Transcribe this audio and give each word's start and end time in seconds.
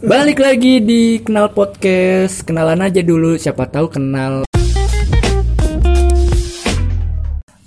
Balik 0.00 0.40
lagi 0.40 0.80
di 0.80 1.20
Kenal 1.20 1.52
Podcast. 1.52 2.40
Kenalan 2.48 2.80
aja 2.80 3.04
dulu, 3.04 3.36
siapa 3.36 3.68
tahu 3.68 3.92
kenal. 3.92 4.48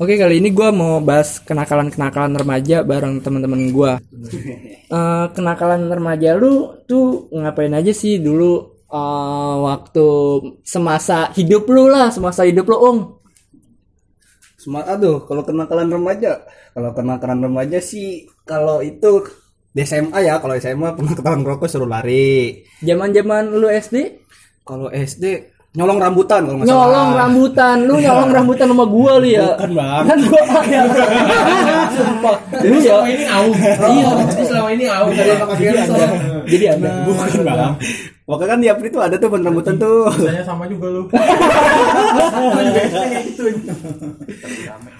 Oke, 0.01 0.17
kali 0.17 0.41
ini 0.41 0.49
gua 0.49 0.73
mau 0.73 0.97
bahas 0.97 1.37
kenakalan-kenakalan 1.45 2.33
remaja 2.33 2.81
bareng 2.81 3.21
teman-teman 3.21 3.69
gua. 3.69 4.01
Eh, 4.89 5.25
kenakalan 5.37 5.85
remaja 5.85 6.33
lu 6.33 6.73
tuh 6.89 7.29
ngapain 7.29 7.69
aja 7.69 7.93
sih 7.93 8.17
dulu 8.17 8.81
eh, 8.89 9.55
waktu 9.69 10.07
semasa 10.65 11.29
hidup 11.37 11.69
lu 11.69 11.85
lah, 11.85 12.09
semasa 12.09 12.49
hidup 12.49 12.65
lu, 12.65 12.77
Om? 12.81 12.97
Smart 14.57 14.89
aduh, 14.89 15.21
kalau 15.29 15.45
kenakalan 15.45 15.85
remaja, 15.85 16.49
kalau 16.73 16.97
kenakalan 16.97 17.45
remaja 17.45 17.77
sih 17.77 18.25
kalau 18.41 18.81
itu 18.81 19.21
di 19.73 19.81
SMA 19.83 20.21
ya, 20.21 20.37
kalau 20.37 20.53
SMA 20.61 20.93
pernah 20.93 21.13
ketahuan 21.17 21.41
ngerokok 21.41 21.65
suruh 21.65 21.89
lari. 21.89 22.61
Zaman-zaman 22.85 23.57
lu 23.57 23.67
SD 23.73 24.21
Kalau 24.63 24.87
SD 24.87 25.52
nyolong 25.73 25.97
rambutan 25.97 26.45
kalau 26.45 26.57
nggak 26.61 26.69
nyolong 26.69 27.09
salah. 27.09 27.17
rambutan, 27.25 27.75
lu 27.89 27.95
nyolong 27.97 28.29
rambutan 28.29 28.65
sama 28.69 28.85
gua 28.85 29.13
lu 29.17 29.25
ya. 29.25 29.57
Bukan 29.57 29.71
bang. 29.73 30.03
Kan 30.05 30.19
gua 30.29 30.41
ada. 30.45 30.81
Sumpah. 31.97 32.35
Lu 32.61 32.77
ya. 32.77 32.93
selama 32.93 33.09
ini 33.09 33.25
au 33.25 33.47
iya 33.89 34.05
jadi 34.21 34.43
selama 34.45 34.69
ini 34.69 34.85
au 34.85 35.07
Jadi 35.09 35.31
ada. 35.81 36.05
Jadi 36.45 36.65
ada. 36.69 36.89
Bukan 37.09 37.29
bang. 37.41 37.73
Pokoknya 38.23 38.55
kan 38.55 38.59
di 38.61 38.67
April 38.71 38.87
itu 38.87 38.99
ada 39.03 39.15
tuh 39.19 39.27
pohon 39.27 39.43
rambutan 39.43 39.75
tuh. 39.75 40.07
saya 40.15 40.39
sama 40.47 40.63
juga 40.71 40.87
lu 40.87 41.03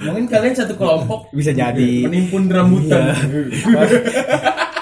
mungkin 0.04 0.28
kalian 0.28 0.52
satu 0.52 0.76
kelompok 0.76 1.32
Bisa 1.32 1.56
jadi. 1.56 2.04
menimpun 2.04 2.52
rambutan 2.52 3.16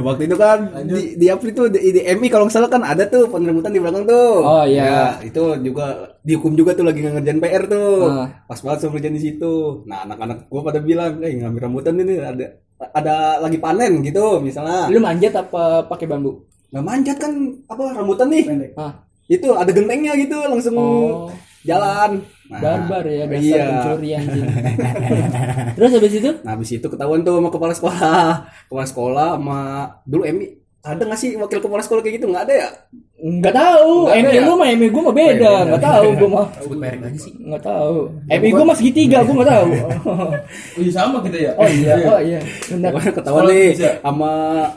Waktu 0.00 0.22
itu 0.26 0.36
kan 0.36 0.58
di, 0.84 1.18
di 1.18 1.26
April 1.26 1.50
tuh 1.52 1.66
di, 1.68 1.78
di 1.90 2.00
MI 2.04 2.28
kalau 2.28 2.46
nggak 2.46 2.54
salah 2.54 2.70
kan 2.70 2.82
ada 2.82 3.04
tuh 3.06 3.26
pohon 3.26 3.44
rambutan 3.44 3.72
di 3.72 3.80
belakang 3.82 4.04
tuh. 4.04 4.30
Oh, 4.40 4.64
iya. 4.64 4.84
Ya, 4.84 5.02
itu 5.22 5.42
juga 5.60 6.14
dihukum 6.22 6.54
juga 6.54 6.72
tuh 6.72 6.86
lagi 6.86 7.02
ngerjain 7.02 7.38
PR 7.38 7.64
tuh. 7.66 8.06
Ah. 8.06 8.28
Pas 8.46 8.58
banget 8.58 8.78
suruh 8.80 8.92
ngerjain 8.94 9.16
di 9.16 9.22
situ. 9.22 9.54
Nah 9.84 10.04
anak-anak 10.04 10.46
gua 10.46 10.62
pada 10.62 10.78
bilang, 10.78 11.18
eh 11.20 11.34
ngambil 11.34 11.60
rambutan 11.66 11.98
ini 11.98 12.14
ada 12.18 12.46
ada 12.94 13.16
lagi 13.38 13.58
panen 13.58 14.02
gitu 14.02 14.38
misalnya. 14.38 14.86
Lu 14.88 14.98
manjat 14.98 15.34
apa 15.34 15.86
pakai 15.86 16.06
bambu? 16.06 16.44
Nggak 16.70 16.84
manjat 16.84 17.16
kan 17.18 17.32
apa 17.66 17.84
rambutan 17.94 18.28
nih? 18.30 18.44
Ah, 18.74 18.92
Itu 19.24 19.56
ada 19.56 19.72
gentengnya 19.72 20.12
gitu 20.14 20.36
langsung 20.44 20.76
Oh. 20.76 21.32
jalan. 21.64 22.20
Nah, 22.44 22.60
barbar 22.60 23.04
ya 23.08 23.24
dasar 23.24 23.40
iya. 23.40 23.64
pencuri 23.72 24.10
anjing. 24.20 24.44
Terus 25.76 25.90
habis 25.96 26.12
itu? 26.12 26.30
Nah 26.44 26.52
habis 26.52 26.70
itu 26.76 26.86
ketahuan 26.86 27.24
tuh 27.24 27.40
sama 27.40 27.48
kepala 27.48 27.72
sekolah. 27.72 28.28
Kepala 28.68 28.86
sekolah 28.86 29.28
sama 29.40 29.60
dulu 30.04 30.22
Emi 30.28 30.63
ada 30.84 31.00
nggak 31.00 31.16
sih 31.16 31.32
wakil 31.34 31.58
kepala 31.58 31.80
sekolah 31.80 32.04
kayak 32.04 32.20
gitu 32.20 32.28
nggak 32.28 32.44
ada 32.44 32.54
ya? 32.54 32.68
Enggak 33.24 33.56
tahu. 33.56 34.04
Nggak 34.04 34.20
ada 34.20 34.28
MI 34.28 34.36
ya? 34.36 34.42
lu 34.44 34.52
mah 34.52 34.68
MI 34.68 34.86
gua 34.92 35.02
mah 35.08 35.14
beda. 35.16 35.52
Enggak 35.64 35.82
tahu 35.82 36.06
gua 36.12 36.28
mah. 36.28 36.46
sebut 36.60 36.76
merek 36.76 37.00
lagi 37.00 37.18
sih 37.18 37.32
Enggak 37.40 37.62
tahu. 37.64 37.96
MI 38.28 38.48
gua 38.52 38.64
mah 38.68 38.76
segitiga, 38.76 39.18
gua 39.24 39.34
enggak 39.40 39.50
tahu. 39.56 39.68
iya 40.84 40.90
sama 40.92 41.16
kita 41.24 41.38
ya 41.40 41.52
Oh 41.56 41.64
iya, 41.64 41.92
oh 42.04 42.20
iya. 42.20 42.40
Benar. 42.68 42.90
Ketahuan 43.00 43.44
nih 43.48 43.68
sama 44.04 44.32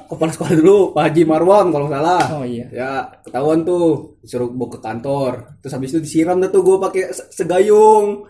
kepala 0.07 0.31
sekolah 0.31 0.53
dulu 0.55 0.77
Pak 0.95 1.03
Haji 1.11 1.21
Marwan 1.27 1.65
kalau 1.75 1.85
nggak 1.91 1.99
salah. 1.99 2.23
Oh 2.39 2.45
iya. 2.47 2.65
Ya 2.71 2.91
ketahuan 3.27 3.67
tuh 3.67 4.15
disuruh 4.23 4.47
bawa 4.47 4.69
ke 4.71 4.79
kantor. 4.79 5.31
Terus 5.59 5.73
habis 5.75 5.89
itu 5.91 5.99
disiram 5.99 6.39
dah 6.39 6.47
tuh 6.47 6.63
gue 6.63 6.77
pakai 6.79 7.03
se- 7.11 7.27
segayung. 7.35 8.23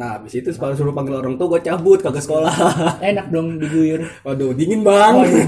Nah 0.00 0.16
habis 0.16 0.32
itu 0.32 0.48
sekolah 0.48 0.72
suruh 0.72 0.96
panggil 0.96 1.20
orang 1.20 1.36
tua 1.36 1.52
gue 1.52 1.60
cabut 1.60 2.00
kagak 2.00 2.24
sekolah. 2.24 2.56
Enak 3.04 3.28
dong 3.28 3.60
diguyur. 3.60 4.00
Waduh 4.24 4.56
dingin 4.56 4.80
bang. 4.80 5.12
Oh, 5.12 5.26
iya. 5.28 5.44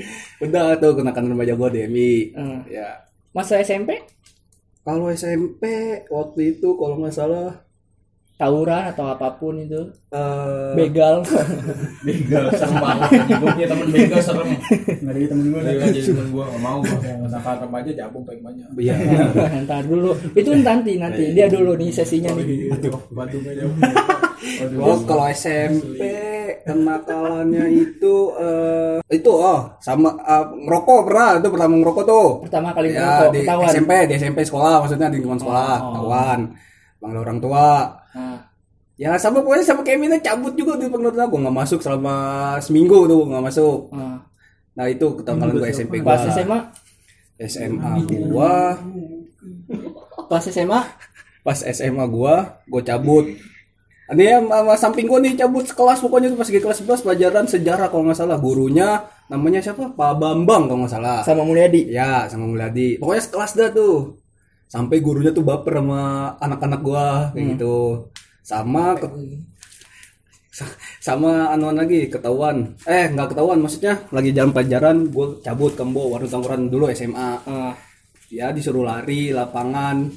Udah 0.42 0.74
tuh 0.78 0.98
kenakan 0.98 1.30
remaja 1.34 1.54
gue 1.54 1.68
Demi. 1.70 2.32
Hmm. 2.34 2.66
Ya. 2.66 3.06
Masa 3.34 3.58
SMP 3.62 3.98
kalau 4.84 5.08
SMP 5.08 5.64
waktu 6.12 6.56
itu 6.56 6.76
kalau 6.76 7.00
nggak 7.00 7.14
salah 7.16 7.64
tawuran 8.34 8.90
atau 8.90 9.06
apa 9.08 9.32
pun 9.38 9.56
itu. 9.56 9.80
Eh 10.10 10.70
begal. 10.76 11.22
Begal 12.06 12.52
serem 12.52 12.76
banget. 12.82 13.10
Gue 13.30 13.48
punya 13.54 13.68
temen 13.70 13.86
begal 13.88 14.20
serem. 14.20 14.48
Nggak 15.00 15.14
ada 15.14 15.26
temen 15.30 15.44
gue 15.48 15.60
Iya, 15.64 15.86
jadi 15.88 16.00
temen 16.12 16.26
gue 16.34 16.44
gak 16.44 16.60
mau. 16.60 16.78
Gue 16.82 16.98
yang 17.00 17.20
nakal 17.30 17.54
remaja 17.64 17.90
cabung 18.04 18.22
paling 18.26 18.42
banyak. 18.42 18.68
Iya. 18.76 18.94
ntar 19.64 19.82
dulu. 19.86 20.12
Itu 20.36 20.50
nanti 20.60 20.92
nanti. 20.98 21.24
Dia 21.32 21.46
dulu 21.48 21.78
nih 21.78 21.88
sesinya 21.94 22.34
nih. 22.36 22.68
batu 23.14 23.38
meja 23.40 23.64
Oh, 24.76 24.98
kalau 25.02 25.24
SMP 25.26 26.00
kenakalannya 26.62 27.64
itu 27.70 28.14
eh 28.36 28.96
itu 29.08 29.30
oh 29.30 29.64
sama 29.78 30.12
eh, 30.16 30.44
ngerokok 30.64 30.98
pernah 31.04 31.28
itu 31.36 31.48
pertama 31.48 31.74
ngerokok 31.76 32.04
tuh. 32.04 32.28
pertama 32.44 32.68
kali 32.72 32.88
Ya 32.90 33.00
ngerokok 33.00 33.28
di 33.30 33.40
ketahuan 33.42 33.68
SMP 33.70 33.90
di 34.04 34.14
SMP 34.16 34.38
sekolah 34.42 34.74
maksudnya 34.80 35.08
di 35.08 35.16
lingkungan 35.18 35.40
sekolah 35.40 35.74
Oh. 35.74 35.84
ketahuan 35.90 36.40
panggil 37.00 37.18
orang 37.20 37.38
tua. 37.38 37.68
Nah, 38.14 38.38
Ya 38.94 39.18
sama 39.18 39.42
pokoknya 39.42 39.66
sama 39.66 39.82
kayak 39.82 39.98
Mina 39.98 40.16
cabut 40.18 40.54
juga 40.54 40.78
di 40.78 40.86
pengeluaran 40.86 41.26
aku 41.26 41.36
nggak 41.36 41.56
masuk 41.56 41.80
selama 41.82 42.14
seminggu 42.60 43.04
tuh 43.04 43.26
nggak 43.26 43.42
masuk. 43.42 43.90
nah. 43.90 44.22
Nah 44.74 44.86
itu 44.86 45.06
ketahuan 45.18 45.50
gue 45.50 45.66
SMP 45.68 45.98
gua. 45.98 46.14
pas 46.14 46.22
SMA 46.28 46.58
SMA 47.42 47.90
gua 48.06 48.52
pas 50.24 50.42
SMA 50.42 50.80
pas 51.42 51.58
SMA 51.60 52.04
gua 52.06 52.34
gua 52.64 52.80
cabut 52.82 53.26
ini 54.04 54.22
ya 54.28 54.36
sama 54.36 54.76
samping 54.76 55.08
gua 55.08 55.16
nih 55.16 55.32
cabut 55.32 55.64
sekelas 55.64 56.04
pokoknya 56.04 56.28
tuh 56.28 56.36
pas 56.36 56.44
lagi 56.44 56.60
kelas 56.60 56.78
11 56.84 57.04
pelajaran 57.04 57.44
sejarah 57.48 57.86
kalau 57.88 58.04
nggak 58.04 58.18
salah. 58.18 58.36
Gurunya 58.36 59.00
namanya 59.26 59.64
siapa? 59.64 59.88
Pak 59.90 60.12
Bambang 60.20 60.68
kalau 60.68 60.84
nggak 60.84 60.92
salah. 60.92 61.24
Sama 61.24 61.40
Mulyadi. 61.42 61.88
Ya 61.88 62.28
sama 62.28 62.44
Mulyadi. 62.44 63.00
Pokoknya 63.00 63.22
sekelas 63.24 63.52
dah 63.56 63.68
tuh. 63.72 64.20
Sampai 64.68 65.00
gurunya 65.00 65.32
tuh 65.32 65.40
baper 65.40 65.80
sama 65.80 66.02
anak-anak 66.36 66.80
gua 66.84 67.32
kayak 67.32 67.56
gitu. 67.56 67.76
Sama 68.44 68.92
ke- 68.94 69.08
sa- 70.52 70.76
sama 71.00 71.48
anuan 71.48 71.74
lagi 71.74 72.06
ketahuan. 72.06 72.76
Eh 72.84 73.08
nggak 73.08 73.32
ketahuan 73.32 73.58
maksudnya 73.58 74.04
lagi 74.12 74.30
jalan 74.30 74.52
pelajaran 74.52 74.96
gua 75.08 75.40
cabut 75.40 75.72
kembo 75.72 76.12
warung 76.12 76.28
tawuran 76.28 76.68
dulu 76.68 76.92
SMA 76.92 77.30
Ah. 77.42 77.72
ya 78.28 78.52
disuruh 78.52 78.84
lari 78.84 79.32
lapangan. 79.32 80.12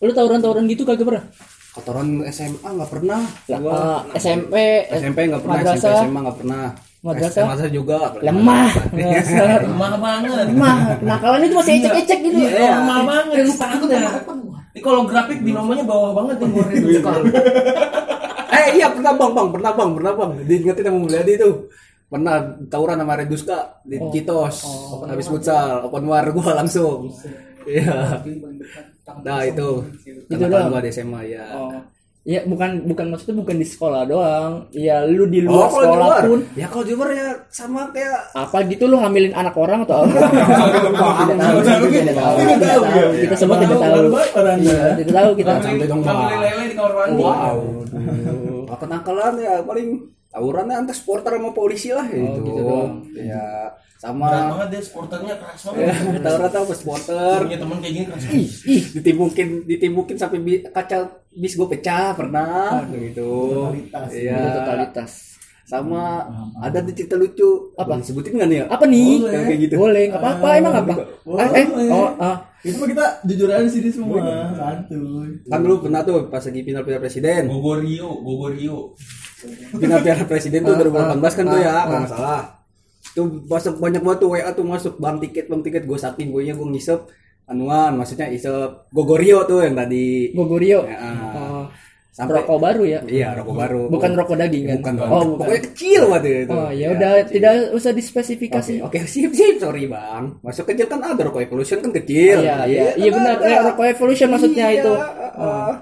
Lu 0.00 0.12
tawuran-tawuran 0.12 0.68
gitu 0.68 0.84
kagak 0.84 1.04
pernah 1.04 1.24
kotoran 1.70 2.22
SMA 2.30 2.68
nggak 2.68 2.90
pernah. 2.90 3.20
Lah, 3.50 3.58
Gua 3.62 3.72
ah, 3.74 3.98
SMP 4.18 4.54
eh, 4.88 4.98
SMP 4.98 5.18
nggak 5.30 5.42
pernah 5.42 5.56
SMP 5.60 5.68
madrasah. 5.70 5.94
SMA 6.04 6.20
nggak 6.20 6.38
pernah. 6.38 6.64
Madrasah? 7.00 7.44
madrasah 7.48 7.70
juga 7.72 7.98
lemah. 8.26 8.70
Lemah 8.92 9.92
banget. 9.96 10.46
Lemah. 10.52 10.76
Kenakalan 11.00 11.40
itu 11.46 11.54
masih 11.56 11.72
ecek-ecek 11.80 12.18
gitu. 12.26 12.36
Iya, 12.44 12.70
lemah 12.82 13.00
banget. 13.06 13.44
Lupa 13.46 13.66
aku 13.72 13.84
dah 13.88 14.00
ini 14.70 14.80
kalau 14.86 15.02
grafik 15.02 15.42
binomonya 15.42 15.82
bawah 15.82 16.14
banget 16.14 16.46
nih 16.46 16.48
gue 16.54 16.64
eh 18.50 18.66
iya 18.78 18.86
pernah 18.92 19.12
bang 19.18 19.32
bang 19.34 19.48
pernah 19.50 19.72
bang 19.74 19.90
pernah 19.98 20.12
bang. 20.14 20.30
Diingetin 20.46 20.84
sama 20.86 20.98
Mulyadi 21.02 21.32
itu 21.38 21.50
pernah 22.10 22.36
tawuran 22.70 22.98
sama 23.02 23.14
Reduska 23.18 23.58
di 23.82 23.96
Citos. 24.14 24.56
Habis 25.06 25.26
futsal 25.26 25.86
open 25.86 26.06
war 26.06 26.26
gua 26.30 26.62
langsung. 26.62 27.10
Iya 27.66 28.22
nah 29.22 29.40
itu 29.42 29.68
kenakalan 30.26 30.50
doang? 30.50 30.70
gua 30.72 30.80
di 30.82 30.90
SMA 30.90 31.20
ya 31.28 31.44
oh 31.54 31.74
ya 32.20 32.44
bukan 32.44 32.84
bukan 32.84 33.06
maksudnya 33.16 33.36
bukan 33.40 33.56
di 33.56 33.64
sekolah 33.64 34.04
doang 34.04 34.68
ya 34.76 35.08
lu 35.08 35.24
di 35.24 35.40
Oh, 35.48 35.56
luar 35.56 35.66
di 35.66 35.72
sekolah 35.72 35.96
luar, 35.96 36.22
pun 36.28 36.40
ya 36.52 36.66
kalau 36.68 36.84
di 36.84 36.92
luar 36.92 37.08
ya 37.16 37.28
sama 37.48 37.80
kayak 37.96 38.20
apa 38.36 38.58
gitu 38.68 38.84
lu 38.92 39.00
hamilin 39.00 39.32
anak 39.32 39.56
orang 39.56 39.88
atau 39.88 40.04
apa? 40.04 40.20
Kita 43.24 43.34
semua 43.40 43.56
tidak 43.56 43.78
tahu. 43.80 44.04
Iya, 44.60 45.00
tidak 45.00 45.14
tahu 45.16 45.30
kita. 45.32 45.52
Santai 45.64 45.86
dong, 45.88 46.00
lele 46.04 46.64
di 46.68 46.74
kamar 46.76 46.92
mandi 46.92 47.22
wow 47.24 47.58
Apa 48.68 48.76
kenakalan 48.84 49.34
ya 49.40 49.54
paling 49.64 49.88
tawurannya 50.30 50.76
antar 50.76 50.94
supporter 50.94 51.32
sama 51.40 51.50
polisi 51.56 51.88
lah 51.90 52.04
gitu. 52.04 52.36
gitu 52.44 52.60
doang. 52.60 53.00
Ya 53.16 53.72
berat 54.00 54.16
sama 54.16 54.50
banget 54.56 54.68
deh 54.72 54.80
sporternya 54.80 55.34
keras 55.36 55.60
ya, 55.60 55.92
banget 55.92 56.22
tawuran 56.24 56.50
sama 56.50 56.72
supporter 56.72 57.36
punya 57.44 57.58
temen 57.60 57.76
kayak 57.78 57.92
gini 57.92 58.06
keras 58.08 58.22
Ih, 58.32 58.48
ih, 58.64 58.82
ditimbukin 58.96 59.48
ditimbukin 59.68 60.16
sampai 60.16 60.38
bi- 60.40 60.64
kaca 60.64 60.98
bis 61.30 61.52
gue 61.54 61.68
pecah 61.68 62.16
pernah 62.16 62.80
gitu. 62.90 63.30
Totalitas. 63.70 64.08
Iya. 64.10 64.34
itu 64.34 64.48
totalitas. 64.56 65.10
Sama 65.62 66.26
ada 66.58 66.82
di 66.82 66.90
cerita 66.90 67.14
lucu. 67.14 67.70
Apa? 67.78 67.94
Boleh 67.94 68.02
Sebutin 68.02 68.34
nggak 68.34 68.48
nih 68.50 68.58
ya? 68.58 68.64
Apa 68.66 68.84
nih? 68.90 69.22
Yang 69.22 69.44
kayak 69.46 69.60
gitu. 69.62 69.74
Boleh, 69.78 70.02
nggak 70.10 70.18
apa-apa. 70.18 70.48
Emang 70.58 70.74
apa? 70.74 70.94
Boleh. 71.22 71.46
Eh, 71.46 71.62
eh, 71.62 71.88
oh, 71.94 72.10
ah. 72.18 72.36
itu 72.60 72.74
mah 72.74 72.88
kita 72.90 73.04
jujur 73.22 73.48
aja 73.48 73.62
di 73.62 73.72
sini 73.72 73.88
semua 73.88 74.18
santuy 74.52 75.30
Kan 75.46 75.58
dulu 75.62 75.86
pernah 75.86 76.02
tuh 76.02 76.26
pas 76.26 76.42
lagi 76.42 76.60
final 76.66 76.82
piala 76.82 76.98
presiden. 76.98 77.46
Gogorio 77.46 78.08
Gogorio 78.18 78.98
Final 79.78 80.00
piala 80.02 80.24
presiden 80.26 80.66
tuh 80.66 80.74
2018 80.74 81.38
kan 81.38 81.44
tuh 81.46 81.60
ya, 81.62 81.70
Ah, 81.70 81.84
nggak 81.86 82.10
salah. 82.10 82.59
Tuh 83.16 83.26
masuk 83.46 83.82
banyak 83.82 84.02
banget 84.04 84.18
tuh 84.22 84.30
WA 84.32 84.50
tuh 84.54 84.66
masuk. 84.66 84.94
Bang 85.02 85.18
tiket 85.18 85.50
bang 85.50 85.62
tiket. 85.64 85.82
Gue 85.84 85.98
saking 85.98 86.30
gue 86.30 86.42
nya 86.46 86.54
gue 86.54 86.68
ngisep. 86.70 87.00
Anuan 87.50 87.98
maksudnya 87.98 88.30
isep. 88.30 88.86
Gogorio 88.94 89.42
tuh 89.44 89.66
yang 89.66 89.74
tadi. 89.74 90.30
Gogorio. 90.30 90.86
Ya. 90.86 90.98
Oh, 91.34 91.59
sampai 92.20 92.34
Rokok 92.36 92.58
baru 92.60 92.82
ya. 92.84 93.00
iya 93.08 93.28
rokok 93.32 93.54
baru 93.56 93.82
Bukan 93.88 94.10
rokok 94.12 94.36
daging 94.36 94.64
kan? 94.64 94.76
bukan 94.76 94.94
Oh, 95.00 95.08
bukan. 95.24 95.38
pokoknya 95.40 95.62
kecil 95.66 96.02
waktu 96.06 96.28
itu 96.44 96.52
Oh, 96.52 96.70
ya 96.70 96.86
udah 96.92 97.12
tidak 97.24 97.52
usah 97.72 97.92
dispesifikasi. 97.92 98.74
Oke, 98.80 98.98
oke, 98.98 99.08
sip, 99.08 99.32
sip, 99.32 99.56
sorry 99.56 99.84
bang. 99.86 100.36
Masuk 100.38 100.64
kecil 100.66 100.84
kan 100.84 101.00
ada 101.00 101.22
rokok 101.22 101.40
evolution 101.40 101.80
kan 101.80 101.90
kecil. 101.90 102.36
Iya, 102.38 102.56
iya, 102.64 102.82
kan 102.86 102.94
iya 102.94 103.10
benar. 103.10 103.34
ada. 103.34 103.46
Eh, 103.46 103.58
rokok 103.64 103.86
evolution 103.88 104.28
maksudnya 104.28 104.66
Iya, 104.68 104.78
itu. 104.78 104.92
ah. 105.34 105.74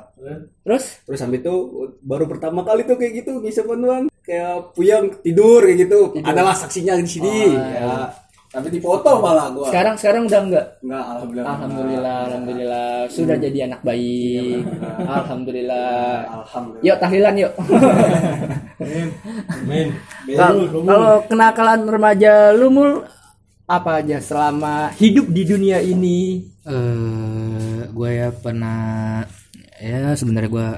Terus 0.60 0.84
Terus 1.02 1.18
sampai 1.18 1.38
itu 1.38 1.54
baru 2.00 2.24
pertama 2.24 2.60
kali 2.60 2.84
tuh 2.84 2.94
kayak 2.94 3.12
gitu 3.18 3.38
bisa 3.38 3.62
doang 3.62 4.06
kayak 4.20 4.74
puyang 4.74 5.08
tidur 5.18 5.60
kayak 5.60 5.78
gitu. 5.84 6.00
Adalah 6.20 6.52
saksinya 6.52 6.94
di 6.94 7.08
sini. 7.08 7.48
Oh, 7.48 7.56
ya. 7.56 8.12
Tapi 8.58 8.68
dipoto 8.74 9.22
malah 9.22 9.46
gua. 9.54 9.70
sekarang 9.70 9.94
sekarang 9.94 10.22
udah 10.26 10.40
enggak? 10.42 10.66
Enggak, 10.82 11.04
alhamdulillah. 11.06 11.46
Alhamdulillah, 11.46 12.16
alhamdulillah 12.26 12.90
sudah 13.06 13.36
jadi 13.38 13.58
anak 13.70 13.80
baik. 13.86 14.66
Alhamdulillah. 15.06 16.26
Alhamdulillah. 16.42 16.82
Yuk 16.82 16.96
tahlilan 16.98 17.34
yuk. 17.38 17.52
Men. 19.62 19.88
Kalau 20.34 20.62
kalau 20.82 21.12
kenakalan 21.30 21.80
remaja 21.86 22.50
lu 22.50 22.66
mul 22.74 22.90
apa 23.70 24.02
aja 24.02 24.18
selama 24.18 24.90
hidup 24.98 25.30
di 25.30 25.42
dunia 25.46 25.78
ini? 25.78 26.42
eh 26.68 27.80
gue 27.88 28.10
ya 28.12 28.28
pernah 28.28 29.24
ya 29.80 30.12
sebenarnya 30.12 30.50
gue 30.52 30.68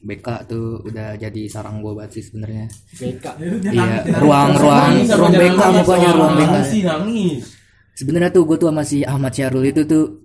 BK 0.00 0.26
tuh 0.46 0.80
udah 0.82 1.12
jadi 1.14 1.42
sarang 1.46 1.78
gue 1.78 1.92
banget 1.92 2.16
sih 2.16 2.24
sebenarnya 2.24 2.64
BK. 2.94 3.24
iya 3.68 4.00
ruang 4.16 4.56
ruang 4.56 4.92
BK 5.30 5.60
pokoknya 5.78 6.10
ruang 6.10 6.34
BK 6.34 6.48
Nangis 6.50 6.66
sih 6.66 6.80
nangis. 6.82 7.42
sebenarnya 7.92 8.30
tuh 8.30 8.44
gue 8.44 8.56
tuh 8.56 8.68
sama 8.68 8.80
si 8.80 9.02
Ahmad 9.02 9.28
Syarul 9.30 9.64
itu 9.66 9.84
tuh 9.84 10.24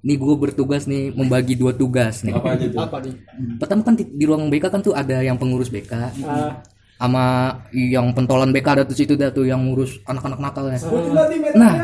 nih 0.00 0.14
gue 0.14 0.34
bertugas 0.34 0.84
nih 0.84 1.08
membagi 1.10 1.54
dua 1.54 1.72
tugas 1.72 2.20
nih 2.20 2.30
Apa 2.30 2.52
aja 2.52 2.66
tuh? 2.66 2.78
Apa 2.78 2.96
nih? 3.00 3.14
pertama 3.56 3.80
kan 3.80 3.94
di, 3.94 4.04
di 4.06 4.24
ruang 4.24 4.46
BK 4.46 4.64
kan 4.68 4.80
tuh 4.80 4.92
ada 4.92 5.18
yang 5.18 5.34
pengurus 5.34 5.68
BK 5.68 5.92
Ah, 6.20 6.60
sama 6.94 7.24
yang 7.70 8.12
pentolan 8.12 8.48
BK 8.50 8.66
ada 8.70 8.82
tuh 8.82 8.92
situ 8.92 9.12
dah 9.14 9.28
tuh 9.28 9.44
yang 9.44 9.60
ngurus 9.62 10.04
anak-anak 10.04 10.36
nakalnya 10.38 10.78
Nah, 10.78 11.24
Nah. 11.54 11.74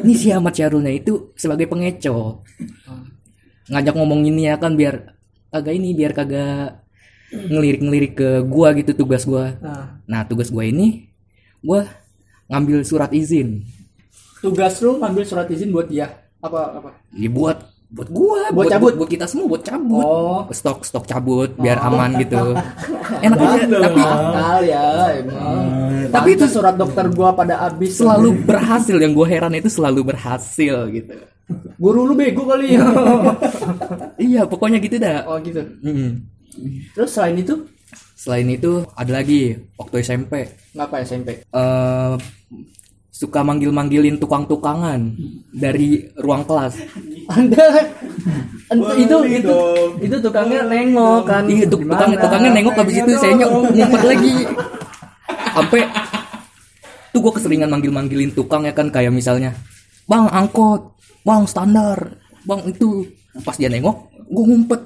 ini 0.00 0.12
si 0.12 0.28
Ahmad 0.28 0.50
Syarulnya 0.50 0.90
itu 0.90 1.30
sebagai 1.34 1.64
pengecoh 1.64 2.42
ngajak 3.66 3.94
ngomong 3.94 4.24
ini 4.24 4.46
ya 4.46 4.56
kan 4.56 4.74
biar 4.74 5.17
kagak 5.48 5.74
ini 5.74 5.92
biar 5.92 6.12
kagak 6.12 6.80
ngelirik-ngelirik 7.28 8.12
ke 8.14 8.30
gua 8.42 8.72
gitu 8.72 8.92
tugas 8.94 9.22
gua 9.22 9.56
ah. 9.60 10.00
nah 10.04 10.24
tugas 10.24 10.48
gua 10.48 10.64
ini 10.64 11.08
gua 11.60 11.84
ngambil 12.46 12.80
surat 12.82 13.12
izin 13.12 13.64
Tugas 14.38 14.78
lu 14.78 14.96
ngambil 14.96 15.26
surat 15.26 15.50
izin 15.50 15.68
buat 15.68 15.90
dia. 15.90 16.14
Apa 16.38 16.78
apa? 16.78 16.90
ya 17.10 17.26
buat 17.26 17.58
buat 17.90 18.06
gua 18.06 18.54
Buat 18.54 18.70
cabut? 18.70 18.94
buat, 18.94 19.10
kita 19.10 19.26
semua 19.26 19.50
buat 19.50 19.66
cabut 19.66 19.98
Oh. 19.98 20.46
stok 20.54 20.86
stok 20.86 21.04
cabut 21.04 21.50
biar 21.58 21.82
aman 21.82 22.14
gitu 22.16 22.54
enak 23.26 23.34
aja 23.34 23.66
tapi 23.66 23.98
Akal 23.98 24.58
ya 24.62 24.86
emang. 25.18 25.66
Tapi 26.06 26.12
Tapi 26.14 26.28
itu 26.38 26.46
surat 26.46 26.72
dokter 26.72 27.10
gua 27.10 27.34
pada 27.34 27.66
habis. 27.66 27.98
selalu 27.98 28.46
berhasil 28.46 28.94
yang 28.94 29.10
gua 29.10 29.26
heran 29.26 29.52
itu 29.52 29.66
selalu 29.66 30.06
berhasil 30.06 30.86
gitu 30.88 31.18
Guru 31.78 32.04
lu 32.04 32.14
bego 32.14 32.44
kali 32.44 32.76
ya. 32.76 32.84
iya 34.28 34.42
pokoknya 34.44 34.78
gitu 34.82 35.00
dah 35.00 35.24
oh 35.24 35.40
gitu. 35.40 35.64
Mm. 35.80 36.24
Terus 36.92 37.10
selain 37.14 37.38
itu 37.40 37.54
selain 38.18 38.48
itu 38.50 38.82
ada 38.98 39.22
lagi 39.22 39.56
waktu 39.78 40.02
SMP 40.02 40.50
ngapa 40.74 41.00
SMP? 41.06 41.40
eh 41.40 42.14
suka 43.18 43.42
manggil-manggilin 43.42 44.14
tukang-tukangan 44.22 45.10
dari 45.50 46.06
ruang 46.22 46.46
kelas. 46.46 46.78
Anda 47.34 47.82
itu 48.94 49.16
itu 49.26 49.56
itu 49.98 50.16
tukangnya 50.22 50.62
nengok 50.70 51.26
kan. 51.26 51.42
Iya, 51.50 51.66
tuk, 51.66 51.82
tukang, 51.82 52.14
tukangnya 52.14 52.50
nengok 52.54 52.78
habis 52.78 52.94
itu 53.02 53.12
saya 53.18 53.34
nyok- 53.34 53.74
ngumpet 53.74 54.02
lagi. 54.06 54.34
Sampai 55.50 55.80
tuh 57.10 57.18
gue 57.24 57.32
keseringan 57.34 57.70
manggil-manggilin 57.74 58.30
tukang 58.38 58.62
ya 58.62 58.70
kan 58.70 58.86
kayak 58.86 59.10
misalnya, 59.10 59.50
"Bang, 60.06 60.30
angkot. 60.30 60.97
Bang, 61.28 61.44
standar. 61.44 62.16
Bang, 62.42 62.64
itu." 62.64 63.04
Pas 63.38 63.54
dia 63.54 63.68
nengok, 63.68 63.96
gue 64.24 64.44
ngumpet. 64.46 64.80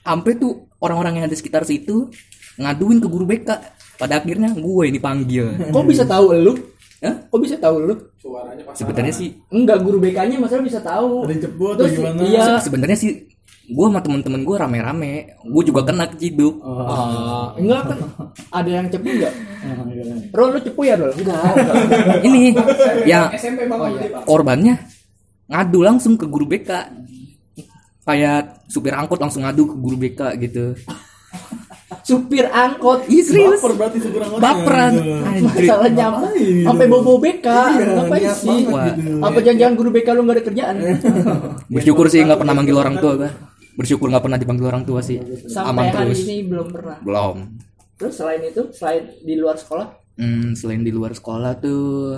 Sampai 0.00 0.34
tuh 0.34 0.52
orang-orang 0.78 1.12
yang 1.14 1.24
ada 1.24 1.30
di 1.30 1.38
sekitar 1.38 1.62
situ 1.62 2.08
ngaduin 2.56 2.98
ke 2.98 3.06
guru 3.06 3.22
BK. 3.24 3.48
Pada 3.94 4.16
akhirnya 4.16 4.50
gue 4.50 4.82
ini 4.84 4.96
panggil. 4.96 5.52
Kok 5.74 5.84
bisa 5.84 6.02
tahu 6.02 6.32
lu? 6.32 6.54
Hah? 6.98 7.14
Kok 7.28 7.38
bisa 7.38 7.54
tahu 7.54 7.76
lu? 7.84 7.94
Sebenarnya 8.72 9.12
sih 9.12 9.30
Enggak 9.48 9.78
guru 9.80 9.98
BK-nya 9.98 10.38
masalah 10.38 10.62
bisa 10.62 10.80
tahu. 10.80 11.22
Ada 11.22 11.44
cepet 11.44 11.74
atau 11.76 11.86
gimana? 11.86 12.20
Iya. 12.20 12.42
Se- 12.56 12.66
sebenarnya 12.66 12.96
sih 12.96 13.10
gue 13.68 13.84
sama 13.84 14.00
temen-temen 14.00 14.42
gue 14.42 14.56
rame-rame 14.56 15.12
gue 15.38 15.62
juga 15.62 15.84
kena 15.84 16.08
keciduk 16.08 16.56
Ah, 16.64 17.52
enggak 17.54 17.84
kan 17.86 17.98
ada 18.48 18.70
yang 18.70 18.88
cepu 18.88 19.12
enggak? 19.12 19.28
Ah, 19.60 19.84
iya. 19.86 20.04
Rol 20.32 20.48
lu 20.50 20.58
cepu 20.58 20.80
ya, 20.82 20.96
Rol? 20.96 21.12
Enggak. 21.12 21.52
ini 22.24 22.56
yang 23.10 23.28
SMP 23.30 23.62
bang 23.62 23.76
Oh, 23.76 23.88
iya. 23.90 24.24
korbannya 24.24 24.74
ngadu 25.48 25.80
langsung 25.80 26.14
ke 26.14 26.28
guru 26.28 26.44
BK 26.44 26.70
kayak 28.04 28.64
supir 28.68 28.92
angkot 28.92 29.20
langsung 29.20 29.44
ngadu 29.44 29.68
ke 29.68 29.76
guru 29.76 29.96
BK 29.96 30.20
gitu 30.40 30.76
Supir 32.08 32.48
angkot. 32.48 33.04
Ih 33.04 33.20
serius 33.20 33.60
Baper 33.60 33.76
berarti 33.76 33.98
supir 34.00 34.20
angkotnya. 34.24 34.44
baperan 34.44 34.92
Gitu. 34.96 35.44
Masalahnya 35.44 36.04
apa? 36.08 36.20
Sampai 36.64 36.86
bobo 36.88 37.20
BK. 37.20 37.44
Ngapain 37.44 38.22
niat 38.24 38.36
sih? 38.36 38.58
banget 38.64 38.94
Apa 39.20 39.38
jangan-jangan 39.44 39.74
guru 39.76 39.90
BK 39.92 40.08
lu 40.16 40.20
enggak 40.24 40.36
ada 40.40 40.44
kerjaan? 40.48 40.74
bersyukur 41.74 42.06
sih 42.08 42.24
nggak 42.24 42.40
pernah 42.40 42.54
manggil 42.56 42.76
orang 42.80 42.96
tua 42.96 43.12
gua 43.20 43.30
bersyukur 43.78 44.10
nggak 44.10 44.24
pernah 44.26 44.38
dipanggil 44.40 44.66
orang 44.66 44.82
tua 44.82 44.98
sih 44.98 45.22
aman 45.22 45.46
Sampai 45.46 45.86
hari 45.94 46.10
terus 46.10 46.22
ini 46.26 46.36
belum 46.50 46.66
pernah. 46.74 46.98
belum 46.98 47.36
Terus 47.98 48.14
selain 48.14 48.42
itu, 48.46 48.62
selain 48.70 49.10
di 49.26 49.34
luar 49.34 49.58
sekolah, 49.58 49.86
hmm, 50.22 50.54
selain 50.54 50.86
di 50.86 50.94
luar 50.94 51.18
sekolah 51.18 51.58
tuh 51.58 52.14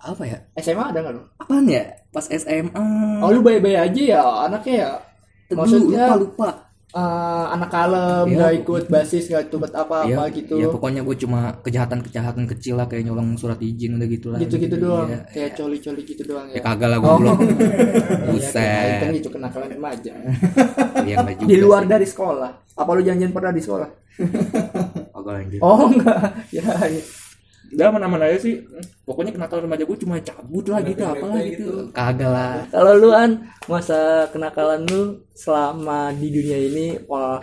apa 0.00 0.22
ya 0.24 0.38
SMA 0.56 0.80
ada 0.82 0.98
nggak 0.98 1.14
lu? 1.14 1.22
apaan 1.36 1.64
ya 1.64 1.84
pas 2.08 2.24
SMA 2.24 2.72
Oh 3.20 3.28
lu 3.28 3.40
bayi-bayi 3.40 3.76
aja 3.76 4.02
ya 4.16 4.22
anaknya 4.48 4.74
ya. 4.74 4.90
Maksudnya 5.50 6.04
lupa 6.16 6.16
lupa 6.16 6.48
eh, 6.90 7.46
anak 7.54 7.70
kalem 7.70 8.26
Iya. 8.26 8.34
nggak 8.34 8.52
ikut 8.64 8.84
basis 8.88 9.24
nggak 9.28 9.42
ikut 9.46 9.70
apa-apa 9.70 10.22
ya, 10.26 10.34
gitu. 10.34 10.54
ya 10.58 10.66
pokoknya 10.66 11.06
gue 11.06 11.16
cuma 11.20 11.54
kejahatan-kejahatan 11.62 12.50
kecil 12.50 12.74
lah 12.74 12.90
kayak 12.90 13.06
nyolong 13.06 13.38
surat 13.38 13.60
izin 13.62 14.00
udah 14.00 14.08
gitu 14.08 14.26
lah 14.34 14.38
gitu-gitu 14.40 14.74
doang. 14.74 15.06
Iya. 15.06 15.20
Kayak 15.30 15.50
coli-coli 15.54 16.02
gitu 16.02 16.22
doang 16.26 16.46
ya 16.50 16.58
ya. 16.58 16.62
kagak 16.64 16.88
lah 16.90 16.98
gue 16.98 17.12
belum 17.20 17.36
Iya, 17.38 18.26
buset 18.26 19.14
itu 19.14 19.28
kenakalan 19.30 19.68
remaja. 19.70 20.12
ya 21.08 21.14
juga 21.22 21.46
di 21.46 21.56
luar 21.60 21.82
sih. 21.84 21.90
dari 21.92 22.06
sekolah. 22.08 22.50
Apa 22.74 22.90
lu 22.96 23.02
janjian 23.04 23.30
pernah 23.30 23.52
di 23.52 23.62
sekolah? 23.62 23.88
lanjut 25.30 25.60
Oh 25.62 25.86
enggak. 25.86 26.18
Ya, 26.56 26.66
ya. 26.90 27.02
Udah 27.70 27.88
mana-mana 27.94 28.26
aja 28.26 28.38
sih 28.42 28.66
pokoknya 29.06 29.30
kenakalan 29.30 29.70
remaja 29.70 29.86
gue 29.86 29.98
cuma 30.02 30.18
cabut 30.18 30.64
lah 30.66 30.80
gitu 30.82 31.02
apalah 31.06 31.38
gitu 31.38 31.70
kagak 31.94 32.30
lah 32.30 32.54
Kalau 32.70 32.92
lu 32.98 33.10
an 33.14 33.30
masa 33.70 34.26
kenakalan 34.34 34.82
lu 34.90 35.02
selama 35.34 36.10
di 36.12 36.28
dunia 36.34 36.58
ini 36.58 36.86
wah, 37.06 37.38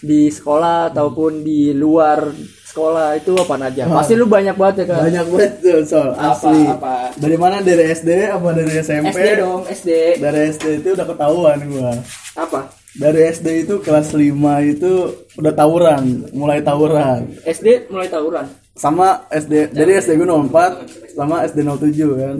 di 0.00 0.30
sekolah 0.30 0.90
ataupun 0.94 1.44
di 1.44 1.76
luar 1.76 2.32
sekolah 2.68 3.18
itu 3.18 3.32
apa 3.34 3.54
aja? 3.66 3.90
Pasti 3.90 4.14
lu 4.14 4.26
banyak 4.30 4.54
banget 4.54 4.84
ya 4.84 4.94
kan? 4.94 5.00
Banyak 5.10 5.26
banget 5.32 5.52
tuh 5.58 5.80
soal 5.82 6.10
asli. 6.14 6.62
apa? 6.68 7.10
Dari 7.18 7.36
mana? 7.40 7.58
Dari 7.64 7.84
SD 7.90 8.10
apa 8.30 8.48
dari 8.54 8.72
SMP? 8.78 9.16
SD 9.18 9.28
dong, 9.40 9.60
SD. 9.66 9.90
Dari 10.22 10.40
SD 10.54 10.64
itu 10.84 10.88
udah 10.94 11.06
ketahuan 11.08 11.58
gua. 11.66 11.92
Apa? 12.38 12.60
Dari 12.98 13.20
SD 13.30 13.68
itu 13.68 13.74
kelas 13.78 14.10
5 14.10 14.34
itu 14.74 14.92
udah 15.38 15.52
tawuran, 15.54 16.26
mulai 16.34 16.58
tawuran. 16.62 17.30
SD 17.46 17.90
mulai 17.90 18.10
tawuran. 18.10 18.46
Sama 18.78 19.26
SD 19.28 19.74
dari 19.74 19.98
SD 19.98 20.14
gue 20.14 20.28
04 20.30 21.18
sama 21.18 21.42
SD 21.42 21.66
07 21.66 22.22
kan. 22.22 22.36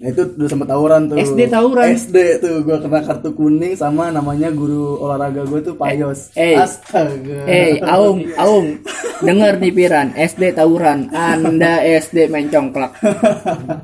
Nah 0.00 0.08
itu 0.08 0.22
udah 0.32 0.48
sempet 0.48 0.68
tawuran 0.72 1.12
tuh. 1.12 1.16
SD 1.20 1.40
tawuran? 1.52 1.86
SD 1.92 2.16
tuh 2.40 2.64
gua 2.64 2.80
kena 2.80 3.04
kartu 3.04 3.36
kuning 3.36 3.76
sama 3.76 4.08
namanya 4.08 4.48
guru 4.48 4.96
olahraga 4.96 5.44
gue 5.44 5.60
tuh 5.60 5.76
Payos. 5.76 6.32
Eh, 6.40 6.56
eh. 6.56 6.64
Astaga. 6.64 7.44
Hei, 7.44 7.76
Aung, 7.84 8.24
Aung, 8.40 8.80
dengar 9.20 9.60
nih 9.60 9.68
Piran, 9.76 10.16
SD 10.16 10.56
tawuran, 10.56 11.12
Anda 11.12 11.84
SD 11.84 12.32
main 12.32 12.48
congklak. 12.48 12.96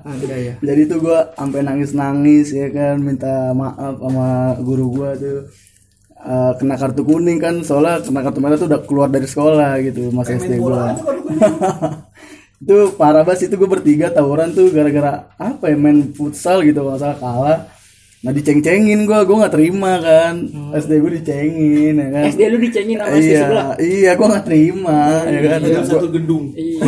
Anda 0.09 0.37
ya. 0.41 0.55
Jadi 0.65 0.83
tuh 0.89 1.05
gua 1.05 1.37
sampai 1.37 1.61
nangis-nangis 1.61 2.49
ya 2.49 2.73
kan 2.73 2.97
minta 2.97 3.53
maaf 3.53 4.01
sama 4.01 4.57
guru 4.65 4.97
gua 4.97 5.13
tuh. 5.21 5.45
Eh, 6.17 6.53
kena 6.57 6.81
kartu 6.81 7.05
kuning 7.05 7.37
kan 7.37 7.61
soalnya 7.61 8.01
kena 8.01 8.25
kartu 8.25 8.41
merah 8.41 8.57
tuh 8.57 8.67
udah 8.67 8.81
keluar 8.89 9.09
dari 9.13 9.29
sekolah 9.29 9.77
gitu 9.85 10.09
mas 10.11 10.27
SD 10.27 10.57
gua. 10.59 10.97
itu 12.63 12.77
parah 12.97 13.21
banget 13.21 13.53
itu 13.53 13.55
gue 13.55 13.69
bertiga 13.69 14.09
tawuran 14.09 14.49
tuh 14.51 14.73
gara-gara 14.73 15.29
apa 15.37 15.69
ya 15.69 15.77
main 15.77 16.17
futsal 16.17 16.65
gitu 16.65 16.81
kalau 16.81 16.97
salah 16.97 17.19
kalah. 17.21 17.59
Nah 18.25 18.33
diceng-cengin 18.33 19.05
gua, 19.05 19.23
gua 19.23 19.45
nggak 19.45 19.55
terima 19.55 19.93
kan. 20.01 20.35
SD 20.73 20.93
gue 20.99 21.13
dicengin 21.21 21.95
ya 21.95 22.09
kan. 22.09 22.25
SD 22.33 22.41
lu 22.49 22.59
dicengin 22.59 22.97
sama 22.97 23.13
SD 23.13 23.29
iya, 23.29 23.39
sebelah. 23.39 23.67
iya 23.77 24.11
gua 24.17 24.27
nggak 24.33 24.47
terima 24.49 24.99
ya 25.29 25.41
kan. 25.45 25.59
Dalam 25.63 25.85
Gua- 25.85 25.91
satu 25.95 26.09
gedung. 26.11 26.45
Iya. 26.57 26.81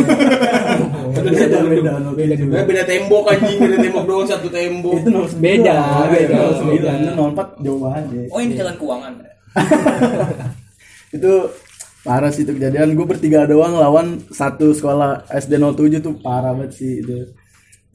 Beda 1.29 1.59
beda 1.63 1.91
beda 2.13 2.33
beda. 2.35 2.55
Eh, 2.59 2.65
beda 2.65 2.83
tembok 2.85 3.23
anjing, 3.29 3.57
beda 3.61 3.77
tembok 3.81 4.03
doang 4.05 4.27
satu 4.27 4.47
tembok. 4.49 4.93
Itu 4.99 5.09
09. 5.09 5.41
Beda, 5.41 5.77
beda. 6.09 6.35
Itu 6.35 6.63
09, 6.65 7.05
itu 7.05 7.11
04 7.13 7.65
jauh 7.65 7.79
banget. 7.81 8.03
oh 8.33 8.39
ini 8.39 8.53
jalan 8.57 8.75
keuangan 8.77 9.13
itu 11.15 11.33
parah 12.05 12.29
sih 12.29 12.45
itu 12.45 12.53
kejadian 12.53 12.93
gue 12.93 13.05
bertiga 13.05 13.49
doang 13.49 13.75
lawan 13.75 14.21
satu 14.29 14.71
sekolah 14.71 15.25
SD 15.29 15.57
07 15.57 16.05
tuh 16.05 16.13
parah 16.21 16.53
banget 16.53 16.77
sih 16.77 17.01
itu 17.01 17.17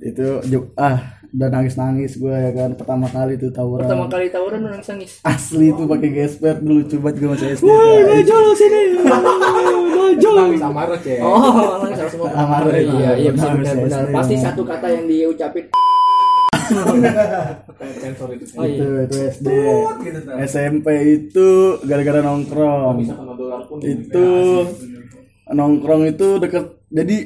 itu 0.03 0.27
ah 0.75 1.23
udah 1.35 1.49
nangis 1.51 1.75
nangis 1.75 2.15
gue 2.15 2.31
ya 2.31 2.55
kan 2.55 2.71
pertama 2.73 3.11
kali 3.11 3.35
tuh 3.35 3.51
tawuran 3.51 3.85
Pertama 3.85 4.07
kali 4.07 4.31
tawuran 4.31 4.59
lu 4.61 4.69
nangis 4.71 4.87
nangis. 4.87 5.13
asli 5.21 5.75
tuh 5.75 5.85
pakai 5.85 6.11
gesper 6.11 6.63
dulu 6.63 6.87
coba 6.87 7.09
gue 7.11 7.29
masih 7.29 7.49
SD 7.53 7.67
Jolo 8.23 8.51
sini. 8.55 8.81
Jolo. 10.15 10.41
Nangis 10.47 10.63
amarah 10.63 10.95
cek. 10.97 11.19
Oh, 11.19 11.83
nangis 11.83 11.99
semua. 12.07 12.31
Amarah, 12.31 12.71
Iya, 12.71 12.87
iya 12.87 13.11
iya. 13.19 13.31
benar 13.35 13.59
benar. 13.77 14.03
Pasti 14.15 14.35
ya. 14.35 14.43
satu 14.47 14.63
kata 14.63 14.87
yang 14.89 15.05
diucapin. 15.05 15.65
Sensor 18.01 18.29
itu. 18.33 18.45
Oh 18.55 18.65
itu 18.65 18.87
iya. 18.87 19.03
itu 19.05 19.17
SD 19.29 19.49
SMP 20.47 20.87
itu 21.13 21.49
gara-gara 21.83 22.23
nongkrong 22.23 23.05
itu 23.83 24.29
nongkrong 25.47 26.03
itu 26.09 26.29
deket 26.39 26.65
jadi 26.89 27.17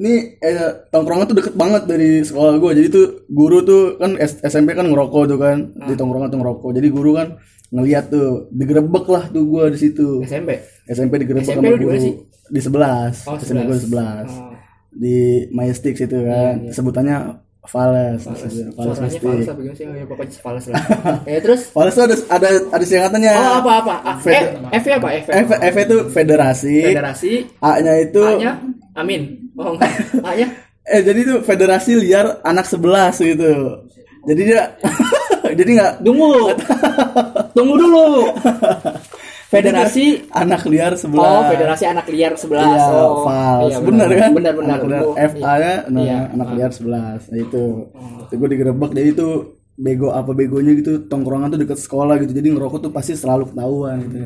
ini 0.00 0.12
eh, 0.34 0.56
tongkrongan 0.88 1.26
tuh 1.26 1.36
deket 1.36 1.54
banget 1.54 1.84
dari 1.84 2.20
sekolah 2.20 2.56
gue 2.56 2.70
jadi 2.74 2.88
tuh 2.88 3.06
guru 3.28 3.60
tuh 3.60 3.82
kan 3.94 4.16
S- 4.16 4.40
SMP 4.42 4.72
kan 4.72 4.84
ngerokok 4.84 5.22
tuh 5.26 5.38
kan 5.38 5.56
di 5.78 5.92
tongkrongan 5.92 6.28
tuh 6.28 6.40
ngerokok 6.40 6.70
jadi 6.72 6.88
guru 6.88 7.10
kan 7.14 7.28
ngeliat 7.70 8.08
tuh 8.08 8.48
digerebek 8.50 9.04
lah 9.06 9.28
tuh 9.28 9.44
gue 9.44 9.64
di 9.68 9.78
situ 9.78 10.24
SMP. 10.24 10.56
SMP 10.86 11.12
digerebek 11.18 11.46
SMP 11.46 11.62
sama 11.62 11.76
guru 11.76 11.94
sih? 11.94 12.14
di 12.48 12.58
sebelas 12.58 13.14
Oh, 13.22 13.36
SMP 13.36 13.60
gue 13.62 13.70
di 13.70 13.82
11. 13.82 13.86
sebelas 13.86 14.28
Oh. 14.32 14.52
di 14.90 15.16
Majestic 15.50 15.94
situ 15.94 16.16
kan 16.18 16.66
sebutannya 16.66 17.16
Vales 17.62 18.24
Vales 18.24 18.56
Suaranya 18.72 19.04
Mystic 19.04 19.20
fals 19.20 19.46
apa 19.46 19.60
gimana 19.60 19.76
sih? 19.76 19.84
Ya, 19.84 20.04
pokoknya 20.08 20.32
fals 20.40 20.64
lah. 20.66 20.80
Ya 21.24 21.38
terus 21.38 21.60
Vales 21.70 21.92
tuh 21.92 22.02
ada 22.02 22.16
ada 22.32 22.48
ada 22.72 22.84
singkatannya 22.84 23.32
Oh 23.36 23.54
apa 23.60 23.72
apa? 23.78 23.94
Ah, 24.02 24.16
Fed- 24.16 24.48
eh, 24.64 24.80
F 24.80 24.84
apa? 24.88 25.08
F. 25.14 25.26
F, 25.28 25.48
F 25.60 25.74
itu 25.78 25.96
federasi 26.08 26.74
Federasi. 26.88 27.32
A-nya 27.60 27.94
itu 28.00 28.18
A-nya 28.18 28.52
Amin. 28.96 29.50
Oh 29.54 29.74
enggak. 29.74 29.90
A-nya 30.24 30.48
eh 30.90 31.00
jadi 31.04 31.18
itu 31.22 31.34
federasi 31.44 31.94
liar 31.94 32.40
anak 32.42 32.66
11 32.66 33.14
gitu 33.36 33.52
jadi 34.26 34.40
dia 34.42 34.62
jadi 35.58 35.70
nggak 35.76 35.92
Tunggu. 36.04 36.52
Tunggu 37.56 37.74
dulu. 37.78 38.06
Federasi 39.50 40.30
anak 40.30 40.62
liar 40.70 40.94
11 40.94 41.10
Oh, 41.18 41.42
Federasi 41.50 41.82
Anak 41.82 42.06
Liar 42.06 42.38
11. 42.38 42.54
Iya, 42.54 42.86
oh, 42.86 43.26
Fals. 43.26 43.66
iya, 43.74 43.78
bener 43.82 44.08
kan? 44.14 44.30
Benar 44.30 44.54
benar. 44.54 44.78
Anak 44.78 44.86
liar. 44.86 45.02
Oh, 45.02 45.14
FA 45.18 45.54
nya 45.58 45.74
nah, 45.90 46.02
Iya. 46.06 46.18
anak 46.38 46.48
liar 46.54 46.70
11. 46.70 47.26
Nah, 47.34 47.38
itu. 47.42 47.62
Itu 48.30 48.34
gue 48.38 48.48
digerebek 48.54 48.90
jadi 48.94 49.08
itu 49.10 49.28
bego 49.74 50.14
apa 50.14 50.30
begonya 50.38 50.76
gitu 50.78 51.02
tongkrongan 51.10 51.50
tuh 51.50 51.60
deket 51.66 51.82
sekolah 51.82 52.22
gitu. 52.22 52.30
Jadi 52.30 52.46
ngerokok 52.54 52.78
tuh 52.78 52.92
pasti 52.94 53.18
selalu 53.18 53.50
ketahuan 53.50 53.98
gitu. 54.06 54.18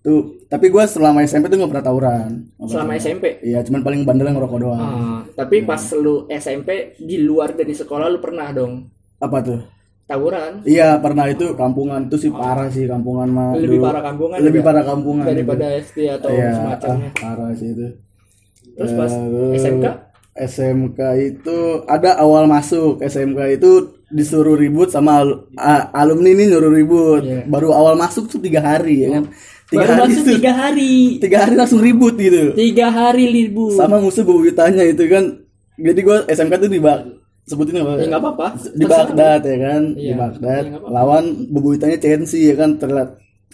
Tuh, 0.00 0.20
tapi 0.46 0.66
gue 0.66 0.80
selama 0.82 1.20
SMP 1.20 1.46
tuh 1.46 1.60
gak 1.60 1.70
pernah 1.70 1.84
tawuran. 1.84 2.30
Selama. 2.58 2.96
SMP. 2.96 3.36
Iya, 3.40 3.60
cuman 3.60 3.80
paling 3.80 4.00
bandel 4.02 4.32
ngerokok 4.32 4.58
doang. 4.58 4.80
Ah, 4.80 5.20
tapi 5.34 5.60
pas 5.60 5.80
lu 5.94 6.24
SMP 6.26 6.96
di 6.96 7.20
luar 7.20 7.52
dari 7.52 7.70
sekolah 7.70 8.08
lu 8.08 8.16
pernah 8.16 8.48
dong 8.50 8.88
Apa 9.18 9.38
tuh? 9.40 9.60
tawuran 10.02 10.64
Iya, 10.64 10.98
pernah 10.98 11.28
itu 11.28 11.52
kampungan 11.54 12.08
itu 12.08 12.16
sih 12.18 12.32
parah 12.32 12.66
sih 12.66 12.82
kampungan 12.82 13.28
mah. 13.28 13.54
lebih 13.54 13.76
dulu. 13.76 13.84
parah 13.84 14.02
kampungan 14.02 14.36
Lebih 14.40 14.60
parah 14.60 14.82
kampungan. 14.82 15.22
daripada 15.22 15.66
gitu. 15.68 15.80
SD 15.86 15.98
atau 16.10 16.28
Iya, 16.30 16.48
semacamnya. 16.50 17.06
ah, 17.06 17.12
parah 17.14 17.50
sih 17.52 17.68
itu. 17.70 17.86
Terus 18.72 18.92
pas 18.96 19.12
SMK 19.54 19.84
SMK 20.32 20.98
itu 21.20 21.58
ada 21.84 22.16
awal 22.16 22.46
masuk 22.46 22.98
SMK 23.00 23.38
itu 23.52 23.70
disuruh 24.08 24.56
ribut 24.56 24.88
sama 24.88 25.20
al- 25.20 25.46
alumni 25.92 26.32
ini 26.32 26.48
nyuruh 26.48 26.72
ribut 26.72 27.22
Iya. 27.22 27.46
baru 27.46 27.70
awal 27.70 27.94
masuk 27.94 28.26
tuh 28.26 28.40
tiga 28.40 28.58
hari 28.58 29.04
ya 29.04 29.12
kan 29.12 29.24
tiga 29.70 29.80
baru 29.80 29.92
hari 29.94 30.02
masuk 30.10 30.22
tuh 30.22 30.34
tiga 30.34 30.52
hari. 30.52 30.92
Tiga 31.18 31.36
hari 31.40 31.54
langsung 31.54 31.80
ribut 31.80 32.14
gitu. 32.16 32.42
Tiga 32.52 32.86
hari 32.88 33.24
libur 33.26 33.72
sama 33.72 33.96
musuh 33.96 34.22
bebuyutannya 34.22 34.84
itu 34.90 35.04
kan. 35.06 35.24
Jadi 35.78 36.00
gue 36.02 36.18
SMK 36.28 36.52
tuh 36.58 36.68
di 36.68 36.76
bak 36.76 36.98
sebutin 37.46 37.80
apa? 37.80 37.92
Ya 37.96 38.06
nggak 38.10 38.20
apa-apa. 38.20 38.46
Di 38.70 38.84
Baghdad 38.84 39.40
ya 39.42 39.56
kan? 39.58 39.82
Di 39.94 40.02
Iya. 40.02 40.14
Baghdad. 40.14 40.62
Iya, 40.62 40.68
nggak 40.68 40.80
apa-apa. 40.82 40.94
lawan 40.94 41.24
bebuyutannya 41.48 41.98
Chelsea 41.98 42.40
ya 42.50 42.54
kan? 42.54 42.70
Terlihat 42.76 43.10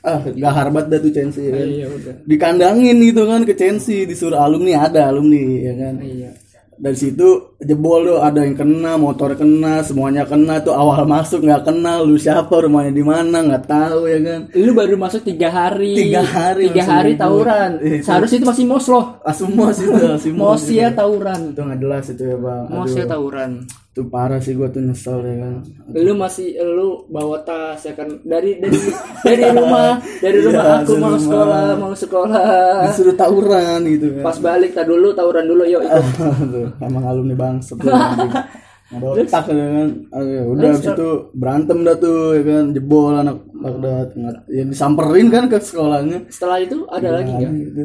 ah 0.06 0.22
gak 0.22 0.52
harbat 0.54 0.84
dah 0.86 0.98
tuh 0.98 1.10
Chelsea 1.10 1.42
ya 1.46 1.52
kan? 1.52 1.66
iya 1.66 1.86
udah. 1.88 2.14
Dikandangin 2.24 2.96
gitu 3.02 3.22
kan 3.26 3.40
ke 3.42 3.54
Chelsea 3.54 4.06
disuruh 4.06 4.38
alumni 4.38 4.78
ada 4.78 5.10
alumni 5.10 5.42
ya 5.62 5.74
kan? 5.74 5.94
Iya 6.00 6.30
dari 6.76 6.96
situ 6.96 7.56
jebol 7.56 8.04
tuh 8.04 8.18
ada 8.20 8.44
yang 8.44 8.52
kena 8.52 9.00
motor 9.00 9.32
kena 9.32 9.80
semuanya 9.80 10.28
kena 10.28 10.60
tuh 10.60 10.76
awal 10.76 11.08
masuk 11.08 11.44
nggak 11.44 11.64
kenal 11.64 12.04
lu 12.04 12.20
siapa 12.20 12.52
rumahnya 12.52 12.92
di 12.92 13.04
mana 13.04 13.40
nggak 13.40 13.64
tahu 13.64 14.00
ya 14.06 14.18
kan? 14.20 14.40
Lu 14.52 14.72
baru 14.76 14.94
masuk 15.00 15.24
tiga 15.24 15.48
hari. 15.48 15.96
Tiga 15.96 16.22
hari 16.22 16.68
tiga 16.68 16.84
hari 16.84 17.12
tawuran. 17.16 17.80
Itu. 17.80 18.04
seharusnya 18.04 18.38
itu 18.44 18.48
masih 18.48 18.64
mos 18.68 18.86
loh. 18.92 19.06
Asumos 19.24 19.76
itu 19.80 19.92
asumos 19.96 20.60
mosnya 20.60 20.92
tawuran. 20.92 21.56
Itu 21.56 21.60
nggak 21.64 21.80
jelas 21.80 22.04
itu 22.12 22.22
ya 22.22 22.36
bang. 22.36 22.64
Mosnya 22.68 23.04
Aduh, 23.08 23.12
tawuran 23.16 23.52
itu 23.96 24.04
parah 24.06 24.36
sih 24.36 24.52
gua 24.52 24.68
tuh 24.68 24.84
nyesel 24.84 25.24
ya 25.24 25.40
kan. 25.40 25.54
Lu 25.88 26.12
masih 26.12 26.52
lu 26.60 27.08
bawa 27.08 27.40
tas 27.40 27.80
ya 27.80 27.96
kan? 27.96 28.12
Dari 28.20 28.60
dari 28.60 28.76
dari 29.24 29.42
rumah 29.48 29.96
dari 30.20 30.38
rumah 30.44 30.60
Iya, 30.60 30.76
aku 30.84 30.92
mau 30.94 31.08
rumah. 31.08 31.16
sekolah 31.16 31.60
mau 31.74 31.92
sekolah. 31.96 32.44
Disuruh 32.84 33.16
tawuran 33.16 33.80
gitu 33.88 34.06
kan. 34.20 34.22
Pas 34.22 34.36
balik 34.36 34.76
tak 34.76 34.84
dulu 34.84 35.16
tawuran 35.16 35.48
dulu 35.48 35.64
yuk 35.64 35.80
ikut. 35.80 36.04
Emang 36.84 37.08
alumni 37.08 37.32
bangset 37.32 37.80
tuh, 37.80 37.88
ada 37.88 39.06
otak 39.08 39.44
ya 39.48 39.64
kan. 39.66 39.88
Aduh, 40.12 40.44
udah 40.52 40.68
habis 40.70 40.84
itu 40.84 41.08
berantem 41.32 41.78
dah 41.80 41.96
tuh 41.96 42.36
ya 42.36 42.42
kan. 42.44 42.64
Jebol 42.70 43.16
anak 43.16 43.36
Baghdad. 43.50 44.08
Ya 44.46 44.62
disamperin 44.62 45.32
kan 45.32 45.48
ke 45.48 45.56
sekolahnya. 45.56 46.28
Setelah 46.28 46.60
itu 46.60 46.84
ada 46.86 47.08
lagi 47.16 47.32
nggak? 47.32 47.52
gitu. 47.64 47.84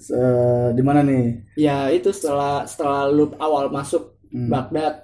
Se- 0.00 0.72
di 0.72 0.80
mana 0.80 1.04
nih? 1.04 1.36
Ya 1.54 1.92
itu 1.92 2.08
setelah 2.10 2.64
setelah 2.64 3.12
lu 3.12 3.28
awal 3.36 3.68
masuk 3.68 4.16
Hmm. 4.30 4.46
Baghdad. 4.46 4.94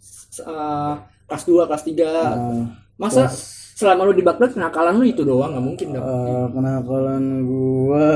S- 0.00 0.40
eh, 0.40 0.94
kelas 1.24 1.44
2 1.44 1.68
kelas 1.68 1.82
3 1.84 2.04
ah. 2.04 2.64
masa 2.94 3.26
selama 3.74 4.06
lu 4.06 4.14
di 4.14 4.22
Baghdad 4.22 4.54
kenakalan 4.54 4.94
lu 4.96 5.04
itu 5.04 5.26
doang 5.26 5.50
nggak 5.50 5.64
mungkin 5.66 5.86
dong. 5.92 6.04
Eh, 6.06 6.46
kenakalan 6.48 7.24
gua. 7.42 8.06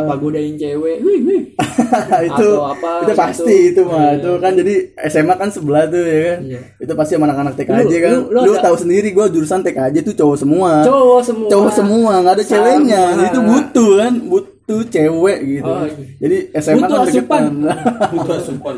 Apa 0.00 0.14
godain 0.14 0.54
cewek? 0.54 1.02
Wih 1.02 1.18
wih. 1.26 1.42
Itu 2.28 2.48
apa 2.60 3.02
itu 3.02 3.10
gitu. 3.10 3.18
pasti 3.18 3.56
itu 3.72 3.80
mah. 3.82 4.14
Itu 4.14 4.36
kan 4.38 4.52
jadi 4.54 4.74
SMA 5.08 5.34
kan 5.34 5.48
sebelah 5.48 5.88
tuh 5.88 6.02
ya 6.02 6.18
kan? 6.20 6.38
Iya. 6.44 6.60
itu 6.78 6.92
pasti 6.92 7.12
sama 7.16 7.24
anak-anak 7.26 7.54
TKJ 7.56 7.72
Lu- 7.88 8.02
kan. 8.04 8.14
lu- 8.14 8.28
lu, 8.30 8.40
lu 8.46 8.54
tahu 8.60 8.76
sendiri 8.76 9.08
gua 9.10 9.26
jurusan 9.26 9.64
TKJ 9.64 9.96
tuh 10.04 10.14
cowok 10.14 10.36
semua. 10.38 10.70
Cowok 10.84 11.22
semua. 11.24 11.48
Cowok 11.48 11.70
semua 11.72 12.12
nggak 12.20 12.34
ada 12.38 12.44
ceweknya. 12.44 13.02
itu 13.26 13.40
butuh 13.40 13.90
kan 13.98 14.12
butuh 14.22 14.52
cewek 14.88 15.38
gitu. 15.48 15.64
Oh, 15.64 15.84
iya. 15.88 16.04
jadi 16.20 16.36
SMA 16.60 16.84
Butuh 16.84 16.98
kan 17.00 17.08
asupan. 17.08 17.42
Butuh 18.12 18.34
asupan. 18.36 18.74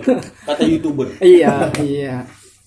Kata 0.46 0.62
youtuber. 0.62 1.08
iya 1.18 1.66
iya. 1.82 2.14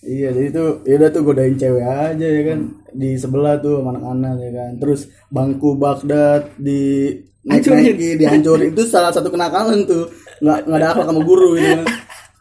Iya 0.04 0.36
jadi 0.36 0.52
tuh 0.52 0.84
ya 0.84 1.00
udah 1.00 1.10
tuh 1.16 1.22
godain 1.24 1.56
cewek 1.56 1.86
aja 1.88 2.28
ya 2.28 2.42
kan. 2.52 2.60
Di 2.92 3.16
sebelah 3.16 3.56
tuh 3.64 3.80
sama 3.80 3.96
anak-anak 3.96 4.36
ya 4.44 4.52
kan. 4.52 4.72
Terus 4.84 5.02
bangku 5.32 5.80
Baghdad 5.80 6.52
di 6.60 7.08
naik 7.48 7.64
naiki 7.64 8.20
dihancurin. 8.20 8.76
Itu 8.76 8.84
salah 8.84 9.16
satu 9.16 9.32
kenakalan 9.32 9.88
tuh. 9.88 10.12
Nggak 10.44 10.60
nggak 10.68 10.80
ada 10.84 10.88
akhlak 10.92 11.08
sama 11.08 11.22
guru 11.24 11.56
gitu 11.56 11.72
kan. 11.80 11.88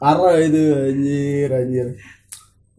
Parah 0.03 0.35
itu 0.43 0.62
anjir 0.75 1.49
anjir. 1.55 1.87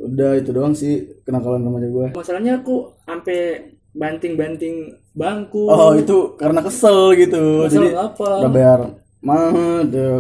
Udah 0.04 0.36
itu 0.36 0.52
doang 0.52 0.76
sih 0.76 1.24
kenakalan 1.24 1.64
remaja 1.64 1.88
gue 1.88 2.08
masalahnya 2.12 2.60
aku 2.60 2.92
sampai 3.08 3.72
banting-banting 3.94 5.03
bangku 5.14 5.70
oh 5.70 5.94
itu 5.94 6.34
karena 6.36 6.60
kesel 6.62 7.14
gitu 7.14 7.70
Kesel 7.70 7.86
jadi 7.86 7.90
apa? 8.02 8.28
udah 8.42 8.52
bayar 8.52 8.80
mah 9.24 9.54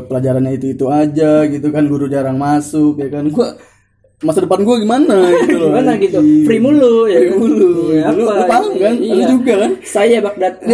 pelajarannya 0.07 0.51
itu 0.55 0.71
itu 0.71 0.85
aja 0.87 1.43
gitu 1.49 1.67
kan 1.73 1.83
guru 1.89 2.07
jarang 2.07 2.37
masuk 2.37 2.95
ya 3.01 3.09
kan 3.09 3.25
gua 3.27 3.57
masa 4.23 4.39
depan 4.39 4.63
gua 4.63 4.79
gimana 4.79 5.17
gitu 5.43 5.57
loh 5.59 5.69
gimana 5.75 5.91
gitu 5.99 6.19
free 6.47 6.61
mulu 6.61 7.09
ya 7.11 7.19
Free 7.19 7.35
mulu. 7.35 7.91
Iya, 7.91 8.07
Lu- 8.15 8.29
apa? 8.29 8.39
lu 8.39 8.43
paham 8.47 8.71
kan? 8.79 8.93
Lu 8.95 9.03
Iya. 9.03 9.25
juga 9.27 9.53
kan? 9.59 9.71
saya 9.83 10.17
Baghdad 10.23 10.53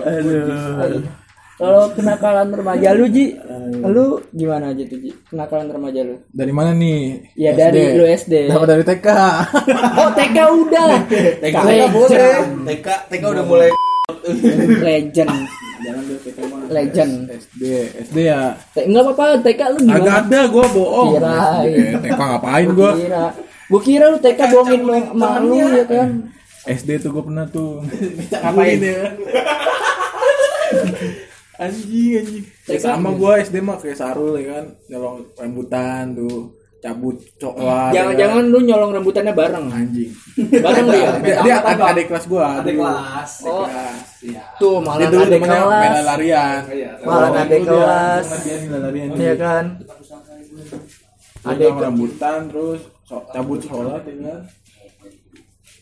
aduh 0.00 1.02
kalau 1.60 1.92
kenakalan 1.92 2.48
remaja 2.48 2.90
lu 2.90 3.06
Ji 3.06 3.36
lu 3.82 4.18
gimana 4.30 4.70
aja 4.70 4.82
tuh 4.82 4.98
Ji 4.98 5.10
kenakalan 5.24 5.68
remaja 5.68 6.00
lu 6.00 6.16
Dari 6.26 6.50
mana 6.50 6.72
nih? 6.72 7.28
ya 7.34 7.52
dari 7.52 7.92
lu 7.92 8.04
SD 8.04 8.48
Dapat 8.48 8.66
dari 8.66 8.82
TK. 8.82 9.06
oh 9.94 10.10
TK 10.10 10.36
udah 10.40 10.90
TK 11.42 11.56
Legend. 11.60 11.92
boleh. 11.92 12.36
TK 12.66 12.86
TK 13.06 13.22
udah 13.28 13.44
mulai 13.44 13.70
legend 14.80 15.30
legend 16.68 17.30
SD, 17.30 17.62
SD 18.04 18.16
ya. 18.24 18.56
Enggak 18.76 19.02
apa-apa 19.06 19.38
TK 19.40 19.60
lu 19.68 19.78
Agak 19.80 19.86
gimana 19.86 20.20
ada 20.20 20.46
gua 20.46 20.66
bohong. 20.66 21.08
Kirain. 21.14 21.62
SD, 21.62 22.02
TK 22.02 22.20
ngapain 22.20 22.68
gua? 22.70 22.92
kira 22.96 23.34
gua 23.66 23.80
kira 23.80 24.04
lu 24.06 24.18
TK 24.18 24.40
bohongin 24.48 24.82
ma- 24.82 25.12
mak 25.12 25.40
lu 25.40 25.54
ya 25.54 25.84
kan 25.84 26.08
SD 26.62 26.98
tuh 26.98 27.10
gua 27.10 27.22
pernah 27.22 27.46
tuh. 27.46 27.82
ngapain 28.32 28.78
ya? 28.78 29.04
anjing 31.60 32.16
anjing. 32.16 32.44
TK 32.64 32.80
sama 32.80 33.12
gua 33.12 33.36
SD 33.38 33.60
mah 33.60 33.76
kayak 33.76 33.94
Sarul 33.94 34.34
ya 34.34 34.56
kan, 34.56 34.64
nyolong 34.88 35.16
rambutan 35.34 36.04
tuh. 36.14 36.56
cabut 36.80 37.12
coklat 37.36 37.92
Jangan-jangan 37.92 38.48
lu 38.48 38.64
nyolong 38.64 38.88
rambutannya 38.90 39.36
bareng. 39.36 39.68
anjing 39.68 40.08
Bareng 40.58 40.86
lu 40.86 40.96
ya. 40.96 41.12
dia, 41.20 41.36
dia 41.44 41.56
ada 41.60 41.92
adik 41.92 42.08
kelas 42.08 42.24
gua 42.24 42.56
Ada 42.56 42.64
dulu. 42.64 42.80
kelas. 42.80 43.32
Oh, 43.44 43.68
Iya. 44.20 44.42
tuh 44.56 44.74
dia 44.74 44.80
malah 44.80 44.96
ada 44.96 45.26
temennya 45.28 45.60
main 45.62 45.92
kelas. 45.92 46.06
larian 46.06 46.60
Malah 47.02 47.20
Oh, 47.20 47.36
ada 47.36 47.42
itu 47.44 47.52
dia, 47.52 47.68
kelas. 47.68 48.24
dia 48.40 48.56
Iya 49.14 49.34
kan? 49.36 49.64
ada 51.42 51.64
rambutan 51.74 52.38
terus 52.48 52.80
cabut 53.06 53.60
sholat 53.60 54.00
ya 54.02 54.14
kan 54.18 54.40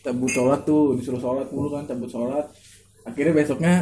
cabut 0.01 0.29
sholat 0.29 0.59
tuh 0.63 0.95
disuruh 0.95 1.19
sholat 1.19 1.47
mulu 1.47 1.69
kan 1.69 1.83
cabut 1.83 2.07
sholat 2.07 2.43
akhirnya 3.03 3.33
besoknya 3.33 3.73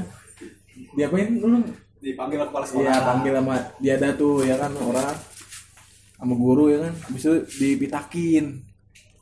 diapain 0.93 1.33
dulu 1.33 1.61
Dipanggil 1.97 2.37
ke 2.37 2.45
kepala 2.47 2.65
sekolah. 2.65 2.83
Iya 2.83 2.95
panggil 3.01 3.33
sama 3.33 3.55
dia 3.77 3.93
ada 3.95 4.09
tuh 4.13 4.33
ya 4.41 4.55
kan 4.55 4.71
orang 4.73 5.15
sama 6.13 6.33
guru 6.33 6.65
ya 6.67 6.77
kan 6.81 6.93
habis 6.93 7.21
itu 7.21 7.33
dipitakin 7.57 8.45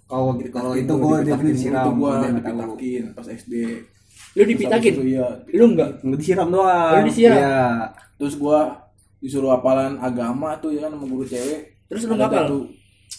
Kalau 0.05 0.37
gitu, 0.37 0.53
kalau 0.53 0.77
itu 0.77 0.93
gua 0.95 1.17
dia 1.19 1.33
dipitakin, 1.33 1.49
disiram. 1.51 1.81
itu 1.81 1.91
gua 1.93 2.11
nggak 2.13 2.31
dipitakin 2.37 3.03
pas 3.11 3.27
SD 3.27 3.53
Lu 4.35 4.43
dipitakin? 4.43 4.91
Itu, 4.93 5.03
iya 5.03 5.27
Lu 5.49 5.65
enggak? 5.71 5.89
Nggak 6.03 6.19
disiram 6.19 6.47
doang. 6.51 6.91
Oh, 6.93 7.03
disiram? 7.03 7.35
Iya. 7.35 7.59
terus 8.15 8.35
gua 8.35 8.59
disuruh 9.17 9.51
hafalan 9.51 9.97
agama 9.97 10.55
tuh 10.57 10.71
ya 10.71 10.85
kan 10.85 10.93
sama 10.93 11.05
guru 11.05 11.23
cewek 11.23 11.59
Terus 11.85 12.05
lu 12.05 12.13
ngapal? 12.13 12.43
tuh 12.45 12.63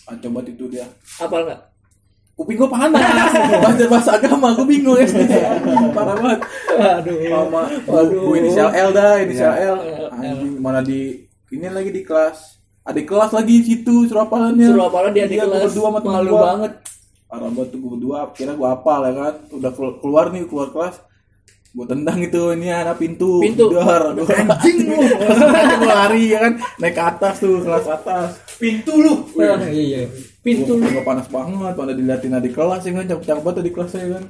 ah, 0.06 0.16
coba 0.16 0.38
itu 0.42 0.64
dia 0.68 0.86
Apal 1.18 1.44
enggak? 1.44 1.60
Kuping 2.36 2.56
gua 2.56 2.68
panas. 2.68 3.00
Bahasa 3.56 3.84
bahasa 3.86 4.10
agama 4.14 4.52
gua 4.52 4.64
bingung. 4.64 4.94
SD 4.94 5.24
parah 5.90 6.14
banget. 6.14 6.40
Aduh. 6.76 7.16
sama 7.24 7.60
gua, 7.82 8.00
gua 8.06 8.36
inisial 8.36 8.68
L 8.70 8.90
dah 8.92 9.12
inisial 9.18 9.52
L. 9.56 9.76
Anjing 10.12 10.54
mana 10.56 10.80
di 10.80 11.24
ini 11.48 11.66
lagi 11.66 11.90
di 11.90 12.02
kelas. 12.02 12.60
Ada 12.82 13.02
kelas 13.02 13.32
lagi 13.32 13.52
di 13.56 13.64
situ 13.66 14.06
suruh 14.06 14.22
hafalannya 14.22 14.68
Suruh 14.68 14.86
hafalan 14.86 15.10
dia 15.10 15.26
di 15.26 15.34
Iya, 15.34 15.42
kelas. 15.42 15.72
berdua 15.72 15.88
sama 15.90 15.98
Malu 15.98 16.36
banget. 16.36 16.72
parah 17.26 17.50
banget 17.50 17.68
tuh 17.68 17.78
gua 17.80 17.90
berdua. 17.90 18.18
Kira 18.30 18.52
gua 18.54 18.68
hafal 18.72 19.00
ya 19.02 19.12
kan? 19.12 19.34
Udah 19.50 19.70
kelu- 19.72 19.98
keluar 19.98 20.24
nih 20.28 20.44
keluar 20.44 20.68
kelas. 20.70 20.96
Gua 21.72 21.84
tendang 21.84 22.18
itu 22.18 22.42
ini 22.52 22.68
ada 22.68 22.92
pintu. 22.92 23.40
Pintu. 23.40 23.68
Gua 23.68 23.82
anjing 24.14 24.86
lu. 24.86 24.96
Gua 25.80 25.94
lari 25.98 26.30
ya 26.30 26.38
kan? 26.42 26.52
Naik 26.78 26.94
ke 26.94 27.02
atas 27.02 27.34
tuh 27.40 27.58
kelas 27.58 27.86
atas. 27.86 28.28
Pintu 28.56 28.92
lu. 28.94 29.14
Nah, 29.34 29.66
iya. 29.66 30.06
Pintu. 30.46 30.78
Gua 30.78 31.02
panas 31.02 31.26
banget 31.26 31.74
pada 31.74 31.90
diliatin 31.90 32.38
adik 32.38 32.54
kelas 32.54 32.86
ya 32.86 32.92
kan? 32.94 33.04
Cakep-cakep 33.10 33.42
banget 33.42 33.62
di 33.66 33.72
kelas 33.74 33.90
ya 33.98 34.08
kan? 34.14 34.24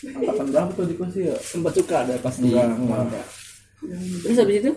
Angkatan 0.00 0.46
berapa 0.50 0.70
tuh 0.74 0.86
di 0.90 0.94
kelas 0.98 1.14
ya? 1.14 1.36
Sempat 1.38 1.72
suka 1.78 1.94
ada 2.02 2.14
pasti. 2.18 2.50
enggak 2.50 2.74
enggak 2.74 3.26
Terus 4.26 4.36
habis 4.42 4.56
itu 4.66 4.72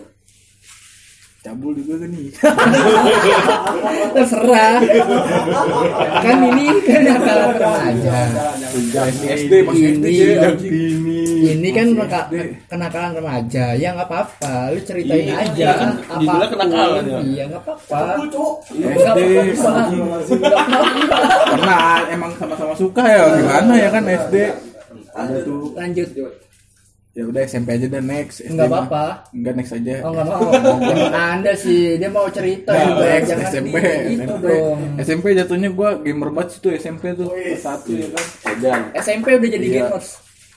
cabul 1.44 1.76
juga 1.76 2.00
kan 2.00 2.08
nih 2.08 2.32
terserah. 4.16 4.80
kan 6.16 6.38
ini 6.40 6.66
kan 6.80 7.02
akal 7.04 7.38
remaja. 7.52 8.18
SD 9.28 9.52
masih 9.60 9.86
SD 9.92 10.06
Ini. 10.64 11.20
Ini 11.52 11.68
kan 11.68 11.86
kenakalan 12.64 13.12
remaja. 13.14 13.76
Ya 13.76 13.92
nggak 13.92 14.08
apa-apa. 14.08 14.72
Lu 14.72 14.80
ceritain 14.80 15.28
Iya, 15.28 15.36
aja. 15.44 15.68
kan 15.76 15.90
judulnya 16.16 16.48
kenakalan, 16.48 17.04
ya. 17.04 17.18
Iya 17.20 17.42
nggak 17.52 17.60
apa-apa. 17.60 18.00
SD 18.72 19.18
karena 21.44 21.78
emang 22.08 22.32
sama-sama 22.40 22.72
suka 22.72 23.04
ya 23.04 23.22
gimana 23.36 23.72
ya 23.76 23.88
kan 23.92 24.04
SD 24.08 24.34
ada 25.12 25.36
tuh 25.44 25.76
Lanjut. 25.76 26.08
Ya 27.14 27.24
udah 27.24 27.42
SMP 27.42 27.68
aja 27.72 27.86
dan 27.86 28.04
next 28.04 28.42
SD 28.42 28.52
Nggak 28.52 28.68
apa-apa. 28.68 29.04
enggak 29.30 29.54
next 29.54 29.72
aja 29.72 29.94
Oh 30.02 30.10
nggak 30.10 30.26
mau. 30.26 30.42
Jangan 30.82 31.14
anda 31.14 31.52
sih. 31.54 31.94
Dia 31.94 32.10
mau 32.10 32.26
cerita 32.28 32.70
Nah, 32.70 32.84
juga. 32.84 33.04
next 33.08 33.28
Jangan 33.28 33.46
SMP 33.48 33.74
di- 33.74 33.86
itu 34.10 34.22
SMP 34.26 34.42
dong. 34.52 34.78
SMP 34.98 35.24
jatuhnya 35.32 35.70
gua 35.70 35.88
gamer 35.96 36.28
banget 36.28 36.48
sih 36.50 36.58
tuh 36.60 36.70
SMP 36.72 37.02
tuh 37.12 37.30
satu 37.56 37.90
ya 37.92 38.08
kan 38.10 38.24
Edan. 38.50 38.80
SMP 38.96 39.26
udah 39.32 39.48
jadi 39.48 39.66
Iya. 39.68 39.76
gamers. 39.84 40.08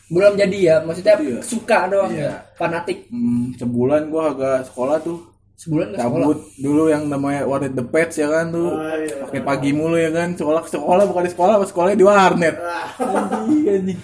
Belum 0.08 0.34
jadi 0.34 0.58
ya. 0.60 0.76
Maksudnya 0.82 1.16
Iya. 1.16 1.40
suka 1.42 1.78
doang 1.86 2.12
ya. 2.12 2.32
Fanatik. 2.54 3.06
hmm, 3.08 3.54
sebulan 3.56 4.02
gua 4.08 4.24
agak 4.32 4.58
sekolah 4.66 4.98
tuh 5.00 5.18
Sebulan 5.56 5.90
ke 5.90 5.96
sekolah. 5.96 6.22
cabut 6.22 6.40
dulu 6.56 6.84
yang 6.88 7.04
namanya 7.06 7.42
warnet 7.44 7.74
the 7.74 7.82
pets 7.84 8.16
ya 8.16 8.30
kan 8.32 8.50
tuh 8.50 8.78
pakai 9.24 9.42
pagi 9.42 9.70
mulu 9.72 9.94
ya 9.96 10.10
kan 10.10 10.32
sekolah 10.32 10.62
ke 10.62 10.70
sekolah 10.70 11.04
bukan 11.04 11.24
di 11.24 11.32
sekolah 11.32 11.54
pas 11.56 11.65
sekolahnya 11.67 11.98
di 11.98 12.06
warnet 12.06 12.56
anjing 12.96 13.65
anjing 13.67 14.00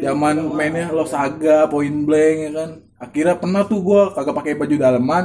zaman 0.00 0.34
mainnya 0.56 0.88
lo 0.90 1.04
saga 1.04 1.68
point 1.68 2.08
blank 2.08 2.36
ya 2.48 2.50
kan. 2.56 2.70
Akhirnya 3.00 3.34
pernah 3.36 3.62
tuh 3.64 3.80
gua 3.80 4.12
kagak 4.12 4.34
pakai 4.36 4.52
baju 4.56 4.76
daleman. 4.76 5.24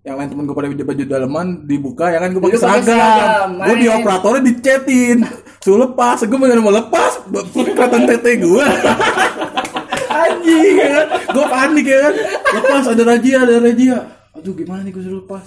Yang 0.00 0.16
lain 0.16 0.28
temen 0.32 0.44
gue 0.48 0.56
pada 0.56 0.68
baju 0.72 0.84
baju 0.88 1.04
daleman 1.04 1.46
dibuka 1.68 2.08
ya 2.08 2.24
kan. 2.24 2.32
Gue 2.32 2.40
pakai 2.40 2.56
pakai 2.56 2.64
seragam 2.64 2.96
seragam, 2.96 3.50
gue 3.60 3.74
di 3.76 3.88
operatornya 3.92 4.42
dicetin. 4.48 5.18
Suruh 5.60 5.78
lepas 5.84 6.24
gue 6.24 6.38
bener 6.40 6.56
mau 6.64 6.72
lepas 6.72 7.20
kelihatan 7.28 8.08
tete 8.08 8.32
gue 8.40 8.64
anjing. 10.08 10.74
Ya 10.80 10.88
kan. 10.88 11.06
Gue 11.36 11.46
panik 11.52 11.84
ya 11.84 11.98
kan. 12.00 12.14
Lepas 12.56 12.84
ada 12.88 13.02
razia 13.04 13.36
ada 13.44 13.54
razia 13.60 13.98
aduh 14.30 14.54
gimana 14.56 14.80
nih 14.88 14.92
gue 14.96 15.04
suruh 15.04 15.20
lepas? 15.20 15.44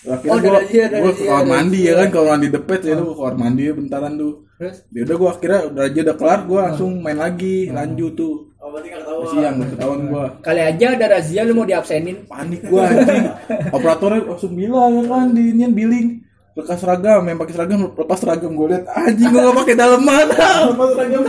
Akhirnya 0.00 0.32
Oh, 0.32 0.38
gua, 0.40 0.52
razia, 0.64 0.82
ada 0.88 0.96
gua 1.04 1.12
ke 1.12 1.22
kamar 1.28 1.44
mandi 1.44 1.80
ya 1.84 1.92
kan. 2.00 2.08
Kamar 2.08 2.28
mandi 2.32 2.46
depet 2.48 2.80
ya 2.88 2.94
tuh 2.96 3.06
ke 3.12 3.14
kamar 3.20 3.36
mandi 3.36 3.62
bentaran 3.68 4.12
tuh 4.16 4.32
Terus? 4.60 4.76
ya 4.86 5.00
udah 5.02 5.16
gue 5.16 5.28
akhirnya 5.30 5.60
udah 5.66 5.82
aja 5.82 6.00
udah 6.02 6.16
kelar 6.16 6.40
gue 6.44 6.60
langsung 6.60 6.90
main 6.98 7.16
lagi 7.16 7.56
lanjut 7.68 8.12
tuh 8.14 8.36
Oh, 8.60 8.68
berarti 8.68 8.92
nggak 8.92 9.00
ketahuan. 9.02 9.28
siang 9.32 9.54
gak 9.56 9.70
ketahuan 9.72 10.00
gue 10.04 10.24
Kali 10.44 10.60
aja 10.62 10.86
ada 10.92 11.06
razia 11.10 11.40
lu 11.42 11.52
mau 11.54 11.64
diabsenin. 11.64 12.16
panik 12.26 12.60
gue 12.62 12.76
anjing 12.78 13.24
operatornya 13.70 14.20
langsung 14.22 14.52
bilang 14.52 14.92
ya 14.94 15.04
kan 15.06 15.26
di 15.30 15.42
inian 15.48 15.72
billing 15.72 16.08
lekas 16.52 16.76
seragam 16.78 17.24
yang 17.24 17.34
pakai 17.36 17.54
seragam 17.56 17.88
lepas 17.88 18.18
seragam 18.20 18.52
gue 18.52 18.66
liat 18.68 18.84
anjing 18.86 19.26
gue 19.26 19.40
gak 19.40 19.56
pakai 19.56 19.74
daleman 19.74 20.26
lepas 20.70 20.88
seragam 20.92 21.22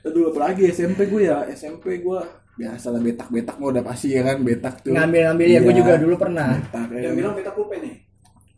aduh 0.00 0.24
apalagi 0.32 0.72
SMP 0.72 1.04
gue 1.06 1.22
ya 1.22 1.44
SMP 1.52 2.00
gue 2.00 2.20
biasa 2.56 2.86
lah 2.88 3.00
betak-betak 3.00 3.56
mah 3.56 3.68
udah 3.70 3.84
pasti 3.84 4.06
ya 4.10 4.22
kan 4.22 4.40
betak 4.40 4.80
tuh 4.80 4.92
Ngambil-ngambil 4.92 5.46
ya 5.46 5.58
gue 5.58 5.68
Iya. 5.70 5.78
juga 5.78 5.92
dulu 5.96 6.14
pernah. 6.14 6.48
betak 6.58 6.88
ya. 6.90 7.00
Yang 7.02 7.14
bilang 7.14 7.32
pulpen 7.54 7.78
nih. 7.80 7.94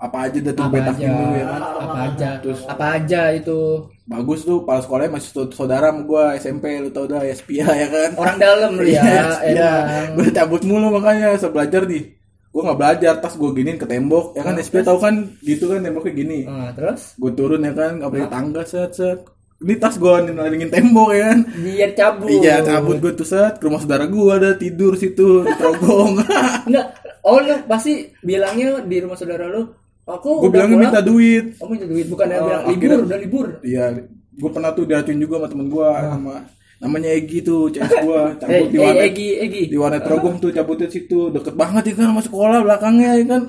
Apa 0.02 0.26
aja 0.26 0.38
dah 0.40 0.52
tuh 0.52 0.64
Apa 0.66 0.76
aja, 0.82 1.06
dulu 1.06 1.32
ya 1.32 1.46
kan 1.46 1.62
apa 1.62 1.98
aja, 2.02 2.28
apa 2.66 2.84
aja 2.92 3.22
itu 3.30 3.60
bagus 4.02 4.40
tuh 4.42 4.58
pas 4.60 4.82
sekolahnya 4.82 5.14
masih 5.14 5.30
saud- 5.30 5.54
saudara 5.54 5.88
sama 5.88 6.02
gue 6.02 6.24
SMP 6.36 6.64
lu 6.76 6.90
tau 6.90 7.06
dah 7.06 7.22
ya 7.22 7.30
spia 7.32 7.62
ya 7.82 7.86
kan 7.86 8.10
orang 8.16 8.36
dalam 8.36 8.70
lu 8.74 8.82
ya, 8.84 8.98
Iya, 8.98 9.38
emang. 9.40 10.06
gue 10.18 10.26
cabut 10.32 10.62
mulu 10.62 10.90
makanya 10.90 11.38
saya 11.38 11.48
belajar 11.48 11.86
nih. 11.86 12.18
Gue 12.50 12.60
nggak 12.60 12.76
belajar, 12.76 13.12
tas 13.16 13.32
gue 13.32 13.48
giniin 13.48 13.78
ke 13.78 13.86
tembok, 13.86 14.34
ya 14.34 14.42
kan 14.42 14.58
SP 14.58 14.82
tahu 14.82 14.98
kan 14.98 15.14
gitu 15.40 15.70
kan 15.70 15.80
temboknya 15.80 16.12
gini. 16.12 16.40
Nah, 16.44 16.68
terus 16.70 17.16
Gue 17.16 17.32
turun 17.32 17.62
ya 17.62 17.72
kan, 17.72 17.96
nggak 17.96 18.10
pakai 18.12 18.28
tangga 18.28 18.62
set 18.62 18.92
set. 18.92 19.18
Ini 19.56 19.78
tas 19.78 19.96
gue 19.96 20.12
nalingin 20.28 20.68
tembok 20.68 21.14
ya 21.14 21.30
kan. 21.30 21.38
dia 21.56 21.88
cabut. 21.94 22.28
Iya 22.28 22.54
cabut 22.60 22.98
gue 22.98 23.12
tuh 23.14 23.24
set 23.24 23.56
ke 23.56 23.64
rumah 23.64 23.78
saudara 23.78 24.04
gue 24.04 24.28
ada 24.28 24.50
tidur 24.54 24.92
situ 24.94 25.46
terogong. 25.48 26.20
Enggak. 26.66 26.86
Oh 27.22 27.38
lu 27.38 27.54
pasti 27.64 28.10
bilangnya 28.18 28.82
di 28.82 28.98
rumah 28.98 29.14
saudara 29.14 29.46
lu. 29.46 29.62
Aku 30.04 30.30
gue 30.40 30.50
bilangnya 30.50 30.76
pulang. 30.76 30.84
minta 30.88 31.00
duit. 31.00 31.44
Oh 31.56 31.66
minta 31.66 31.86
duit 31.86 32.06
bukan 32.06 32.26
yang 32.26 32.42
Oh, 32.42 32.46
bilang 32.48 32.62
libur, 32.64 32.74
akhirnya- 32.74 33.00
udah 33.04 33.18
libur. 33.20 33.46
Iya, 33.62 33.84
gue 34.32 34.50
pernah 34.50 34.70
tuh 34.72 34.84
diacuin 34.84 35.18
juga 35.18 35.34
sama 35.36 35.48
temen 35.48 35.66
gue 35.68 35.88
sama 35.88 36.34
namanya 36.78 37.10
Egi 37.12 37.38
tuh 37.40 37.70
CS 37.70 37.86
cabut 38.02 38.34
Eh, 38.44 38.66
di 38.66 38.74
eh, 38.74 38.82
warnet 38.82 39.04
Egi, 39.08 39.28
Egi. 39.38 39.62
di 39.68 39.76
warnet 39.76 40.02
Trogong 40.02 40.36
tuh 40.36 40.50
cabutnya 40.50 40.88
situ 40.88 41.30
deket 41.30 41.54
banget 41.54 41.82
ya 41.84 41.94
kan 41.94 42.06
sama 42.10 42.18
sekolah 42.20 42.58
belakangnya 42.60 43.10
ya 43.14 43.24
kan 43.28 43.42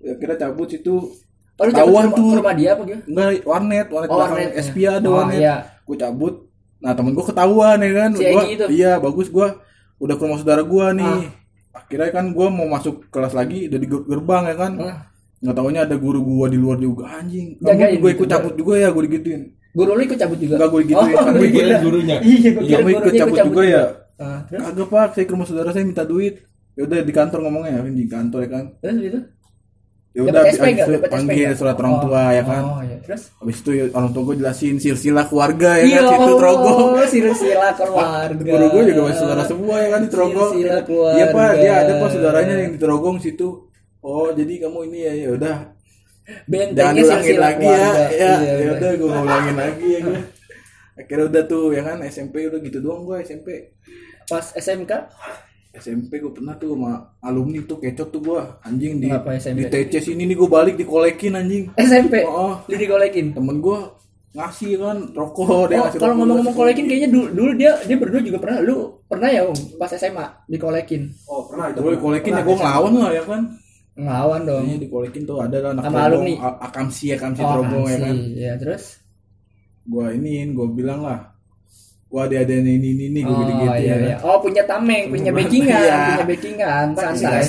ya 0.00 0.12
kira 0.16 0.34
cabut 0.36 0.66
situ 0.66 0.96
Oh, 1.54 1.62
lu 1.62 1.70
cabut 1.72 2.10
tuh. 2.12 2.34
rumah 2.34 2.50
dia 2.52 2.70
apa 2.72 2.82
gitu? 2.84 2.98
enggak 3.04 3.42
warnet 3.44 3.86
warnet 3.88 4.08
Oh, 4.08 4.16
belakang 4.16 4.34
warnet, 4.34 4.48
ya. 4.48 4.58
Espia 4.58 4.90
ada 4.92 5.06
Oh, 5.06 5.14
warnet 5.16 5.38
iya. 5.38 5.56
gue 5.80 5.96
cabut 5.96 6.34
nah 6.78 6.92
temen 6.92 7.12
gue 7.12 7.24
ketahuan 7.24 7.78
ya 7.78 7.90
kan 7.92 8.10
Si 8.12 8.24
Gua- 8.24 8.46
itu? 8.48 8.64
iya 8.68 8.92
bagus 8.96 9.26
gue 9.28 9.46
udah 9.96 10.14
ke 10.14 10.22
rumah 10.24 10.36
saudara 10.36 10.62
gue 10.64 10.86
nih 10.96 11.14
Ah. 11.72 11.78
akhirnya 11.78 12.10
kan 12.10 12.24
gue 12.28 12.46
mau 12.48 12.66
masuk 12.66 13.06
kelas 13.08 13.32
lagi 13.32 13.66
udah 13.66 13.74
di 13.76 13.86
ger- 13.86 14.06
gerbang 14.08 14.42
ya 14.44 14.56
kan 14.56 14.72
Ah. 14.80 14.98
Nggak 15.38 15.54
taunya 15.54 15.80
ada 15.86 15.96
guru 15.96 16.20
gue 16.20 16.46
di 16.50 16.58
luar 16.58 16.78
juga 16.78 17.04
anjing 17.14 17.58
kamu 17.58 17.78
gue 17.78 17.90
gitu, 17.94 18.06
ikut 18.18 18.28
cabut 18.28 18.54
juga 18.54 18.72
ya 18.76 18.88
gue 18.90 19.02
digituin 19.06 19.42
Guru 19.68 19.94
lu 19.94 20.02
ikut 20.02 20.18
cabut 20.18 20.38
juga. 20.40 20.54
Enggak, 20.58 20.68
gua 20.72 20.80
digituin. 20.80 20.98
Oh, 20.98 21.06
gua 21.12 21.22
gua 21.22 21.38
kira. 21.38 21.52
Kirain 21.54 21.78
gurunya. 21.86 22.16
Iya, 22.24 22.50
gua 22.50 22.62
kira 22.66 22.78
kamu 22.82 22.88
ikut 22.90 23.12
cabut 23.14 23.38
juga 23.46 23.62
ya 23.62 23.82
Ah, 24.18 24.38
terus 24.50 24.60
kagak 24.66 24.88
pak 24.90 25.08
saya 25.14 25.24
ke 25.28 25.32
rumah 25.38 25.46
saudara 25.46 25.70
saya 25.70 25.86
minta 25.86 26.02
duit 26.02 26.42
ya 26.74 26.82
udah 26.82 26.98
di 27.06 27.12
kantor 27.14 27.38
ngomongnya 27.46 27.70
ya 27.78 27.80
di 27.86 28.06
kantor 28.10 28.40
ya 28.42 28.50
kan 28.50 28.64
terus 28.82 28.96
gitu. 28.98 29.18
ya 30.10 30.20
udah 30.26 30.42
itu 30.42 30.58
panggil 31.06 31.46
nggak? 31.46 31.54
surat 31.54 31.76
orang 31.78 31.94
tua 32.02 32.22
ya 32.34 32.42
kan 32.42 32.62
Oh, 32.66 32.80
iya. 32.82 32.96
Terus 33.06 33.22
habis 33.38 33.56
itu 33.62 33.70
ya 33.78 33.84
orang 33.94 34.10
tua 34.10 34.22
gue 34.26 34.36
jelasin 34.42 34.74
silsilah 34.82 35.24
keluarga 35.30 35.70
ya 35.78 35.86
Iya, 35.86 36.00
kan 36.02 36.18
situ 36.18 36.32
Trogong 36.34 36.78
oh, 36.82 37.06
silsilah 37.06 37.72
keluarga. 37.78 38.42
guru 38.42 38.66
gue 38.74 38.82
juga 38.90 39.00
masih 39.06 39.18
saudara 39.22 39.44
semua 39.46 39.76
ya 39.78 39.88
kan 39.94 40.00
di 40.02 40.08
keluarga. 40.10 41.14
iya 41.14 41.26
pak 41.30 41.50
dia 41.62 41.72
ada 41.78 41.92
pak 42.02 42.08
saudaranya 42.10 42.54
yang 42.58 42.72
di 42.74 42.80
Trogong 42.82 43.16
situ 43.22 43.67
oh 44.00 44.28
jadi 44.30 44.52
kamu 44.60 44.78
ini 44.86 44.98
ya 45.00 45.12
ya 45.16 45.28
udah. 45.32 45.56
Jangan 46.28 46.44
Bentengnya 46.44 46.92
diulangin 46.94 47.24
silsilah 47.24 47.40
lagi 47.42 47.64
ya. 47.64 47.72
keluarga. 47.72 48.04
ya 48.04 48.12
Iya, 48.12 48.32
ya 48.36 48.52
iya. 48.54 48.70
udah 48.70 48.90
gue 48.92 49.08
ngulangin 49.08 49.56
lagi 49.56 49.86
ya 49.88 50.00
gue 50.02 50.18
akhirnya 50.94 51.24
udah 51.24 51.42
tuh 51.44 51.64
ya 51.70 51.82
kan 51.82 51.98
SMP 52.04 52.34
udah 52.44 52.58
gitu 52.60 52.78
doang 52.78 53.02
gue 53.02 53.16
SMP 53.18 53.48
Pas 54.26 54.44
SMK 54.52 54.92
SMP 55.70 56.12
gue 56.18 56.28
pernah 56.28 56.52
tuh 56.52 56.74
sama 56.74 56.92
alumni 57.18 57.62
tuh 57.62 57.78
kecot 57.78 58.08
tuh 58.10 58.20
gue 58.20 58.40
anjing 58.60 58.98
di 58.98 59.06
Ngapa 59.06 59.38
SMP? 59.38 59.62
di 59.62 59.88
TC 59.88 60.04
sini 60.04 60.26
nih 60.26 60.34
gue 60.34 60.48
balik 60.48 60.74
dikolekin 60.74 61.32
anjing. 61.32 61.64
SMP 61.72 62.24
Oh. 62.24 62.60
lu 62.62 62.74
dikolekin? 62.74 63.32
Temen 63.32 63.56
gue 63.58 63.78
ngasih 64.30 64.72
kan 64.76 64.96
rokok 65.10 65.48
dia 65.66 65.78
Oh, 65.78 65.86
ngasih 65.86 65.96
kalau 65.96 66.14
ngomong-ngomong 66.14 66.52
kolekin 66.52 66.84
kayaknya 66.84 67.08
dulu, 67.08 67.26
dulu 67.30 67.50
dia 67.54 67.72
dia 67.80 67.96
berdua 67.96 68.20
juga 68.20 68.36
pernah. 68.36 68.58
Lu 68.60 68.76
pernah 69.06 69.28
ya 69.28 69.46
Om 69.46 69.56
pas 69.78 69.88
SMA 69.90 70.26
dikolekin? 70.44 71.08
Oh 71.24 71.46
pernah. 71.46 71.70
Itu. 71.70 71.80
dikolekin 71.80 72.32
ya 72.34 72.42
gue 72.42 72.52
ngelawan 72.54 72.92
lah 72.94 73.10
ya 73.14 73.22
kan 73.24 73.42
ngelawan 73.98 74.40
dong 74.46 74.64
Iya 74.70 74.76
dikolekin 74.78 75.22
tuh 75.26 75.42
ada 75.42 75.56
lah 75.58 75.70
anak 75.74 75.82
Sama 75.90 75.98
alumni. 76.06 76.34
Akamsi 76.62 77.06
akamsi 77.18 77.40
oh, 77.42 77.48
terobong 77.50 77.84
ya 77.90 77.96
kan 77.98 78.16
ya 78.38 78.52
terus 78.54 78.84
gue 79.88 80.06
iniin 80.14 80.54
gue 80.54 80.68
bilang 80.70 81.00
lah 81.02 81.34
gue 82.08 82.20
ada 82.24 82.36
ada 82.40 82.54
ini 82.56 82.76
ini 82.76 83.04
ini 83.12 83.20
gue 83.20 83.32
oh 83.32 83.42
gitu 83.44 83.52
gitu 83.52 83.72
iya, 83.84 83.94
ya 83.96 83.96
iya. 84.00 84.16
oh 84.24 84.38
punya 84.40 84.62
tameng 84.64 85.12
punya 85.12 85.28
backingan 85.28 85.80
Iya. 85.84 85.98
punya 86.00 86.26
backingan 86.28 86.86
Santai. 86.96 87.42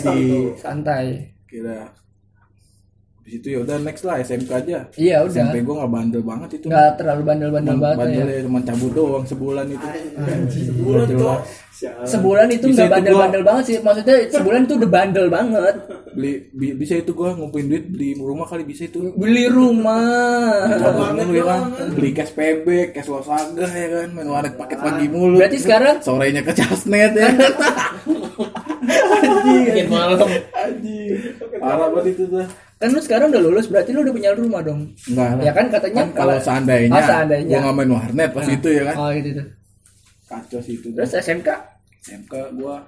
santai 0.59 1.05
kira 1.47 1.87
di 3.29 3.37
situ 3.37 3.47
ya 3.53 3.59
udah 3.61 3.77
next 3.85 4.01
lah 4.09 4.17
SMK 4.17 4.49
aja. 4.49 4.89
Iya 4.97 5.21
udah. 5.21 5.29
SMP 5.29 5.61
gue 5.61 5.75
nggak 5.77 5.91
bandel 5.93 6.23
banget 6.25 6.49
itu. 6.57 6.65
Nggak 6.65 6.97
terlalu 6.97 7.21
bandel-bandel 7.29 7.75
Cuman 7.77 7.83
banget 7.85 7.93
ya. 7.93 8.01
bandelnya 8.01 8.41
cuma 8.41 8.59
cabut 8.65 8.91
doang 8.97 9.23
sebulan 9.29 9.65
itu. 9.69 9.87
Sebulan 10.49 11.05
jelas 11.05 11.41
sebulan 12.09 12.47
itu 12.51 12.65
nggak 12.73 12.87
itu 12.89 12.93
bandel-bandel 12.97 13.43
banget 13.45 13.63
sih. 13.69 13.75
Maksudnya 13.85 14.15
sebulan 14.33 14.65
itu 14.65 14.73
udah 14.81 14.89
bandel 14.89 15.25
banget. 15.29 15.75
Beli 16.09 16.31
bi- 16.49 16.73
bisa 16.73 16.97
itu 16.97 17.11
gue 17.13 17.29
ngumpulin 17.29 17.69
duit 17.69 17.85
beli 17.85 18.09
rumah 18.17 18.49
kali 18.49 18.65
bisa 18.65 18.89
itu. 18.89 19.13
Beli 19.13 19.45
rumah. 19.45 20.65
Mulu 21.13 21.33
ya 21.37 21.45
kan? 21.45 21.61
beli 21.93 22.09
cash 22.17 22.33
payback 22.33 22.97
cash 22.97 23.13
losaga 23.13 23.69
ya 23.69 23.87
kan? 23.93 24.07
Main 24.17 24.25
warnet 24.25 24.57
paket 24.57 24.81
pagi 24.81 25.05
mulu. 25.05 25.37
Berarti 25.37 25.61
sekarang 25.61 26.01
sorenya 26.01 26.41
ke 26.41 26.57
casnet 26.57 27.13
ya. 27.13 27.29
Bikin 29.69 29.87
malam. 29.87 30.17
anjing. 30.49 31.13
Parah 31.61 31.93
banget 31.93 32.17
itu 32.17 32.25
tuh 32.25 32.47
kan 32.79 32.89
lu 32.95 32.99
sekarang 33.03 33.27
udah 33.27 33.43
lulus 33.43 33.67
berarti 33.67 33.91
lu 33.91 34.07
udah 34.07 34.13
punya 34.15 34.31
rumah 34.31 34.63
dong. 34.63 34.95
Enggak 35.11 35.43
ya 35.43 35.51
kan 35.51 35.65
katanya 35.67 35.99
kan 35.99 36.09
kalau 36.15 36.35
seandainya, 36.39 36.95
oh, 36.95 37.03
seandainya. 37.03 37.51
gue 37.51 37.63
nggak 37.67 37.75
main 37.75 37.91
warnet 37.91 38.29
pas 38.31 38.47
itu 38.47 38.69
ya 38.71 38.83
kan? 38.87 38.95
Oh 38.95 39.09
gitu 39.11 39.29
tuh 39.35 39.47
kacau 40.29 40.59
sih 40.61 40.77
itu 40.77 40.87
terus 40.93 41.11
SMK 41.11 41.49
SMK 42.05 42.33
gua. 42.55 42.85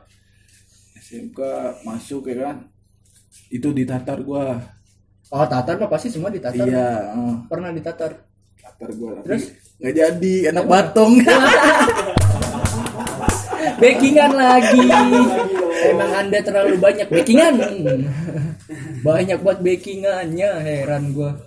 SMK 1.01 1.39
masuk 1.83 2.29
ya 2.31 2.47
kan? 2.47 2.57
Itu 3.51 3.75
di 3.75 3.83
Tatar 3.83 4.23
gua. 4.23 4.55
Oh 5.31 5.47
tatar 5.47 5.79
mah 5.79 5.87
pasti 5.87 6.11
semua 6.11 6.27
ditatar 6.27 6.67
iya 6.67 7.11
eh, 7.15 7.35
pernah 7.47 7.71
ditatar. 7.71 8.11
Tatar 8.59 8.89
gua 8.95 9.19
tapi 9.19 9.25
Terus? 9.27 9.43
nggak 9.81 9.93
jadi 9.97 10.33
anak 10.53 10.65
batong 10.69 11.13
backingan 13.79 14.31
lagi. 14.33 14.85
Emang 15.87 16.11
anda 16.13 16.39
terlalu 16.41 16.75
banyak 16.77 17.07
backingan. 17.09 17.55
Banyak 19.01 19.37
buat 19.41 19.59
backingannya 19.61 20.49
heran 20.61 21.13
gua. 21.13 21.37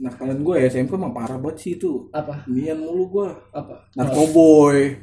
Nah 0.00 0.12
kalian 0.16 0.40
gue 0.40 0.54
ya 0.64 0.66
SMK 0.72 0.96
mah 0.96 1.12
parah 1.12 1.36
banget 1.36 1.56
sih 1.60 1.72
itu. 1.76 2.08
Apa? 2.14 2.48
Nian 2.48 2.80
mulu 2.80 3.04
gua. 3.20 3.28
Apa? 3.52 3.90
Narkoboy. 3.98 4.96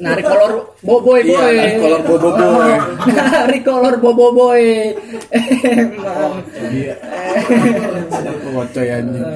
Narik 0.00 0.24
kolor 0.24 0.72
boboy 0.80 1.20
iya 1.20 1.36
boy 1.36 1.52
narkolor 1.60 2.00
bobo 2.08 2.30
boy 2.32 2.72
narik 3.12 3.62
kolor 3.68 3.94
bobo 4.00 4.26
boy 4.32 4.64
emang. 5.28 6.40
Iya. 6.72 6.94
Kocoy 8.48 8.88
anjing. 8.88 9.28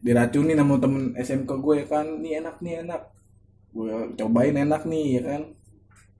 Diracunin 0.00 0.56
sama 0.56 0.80
temen 0.80 1.12
SMK 1.12 1.50
gue 1.60 1.74
ya 1.84 1.86
kan. 1.92 2.06
Nih 2.24 2.40
enak 2.40 2.56
nih 2.64 2.80
enak 2.88 3.04
gue 3.72 3.90
cobain 4.14 4.54
enak 4.54 4.82
nih 4.84 5.04
ya 5.16 5.22
kan. 5.26 5.42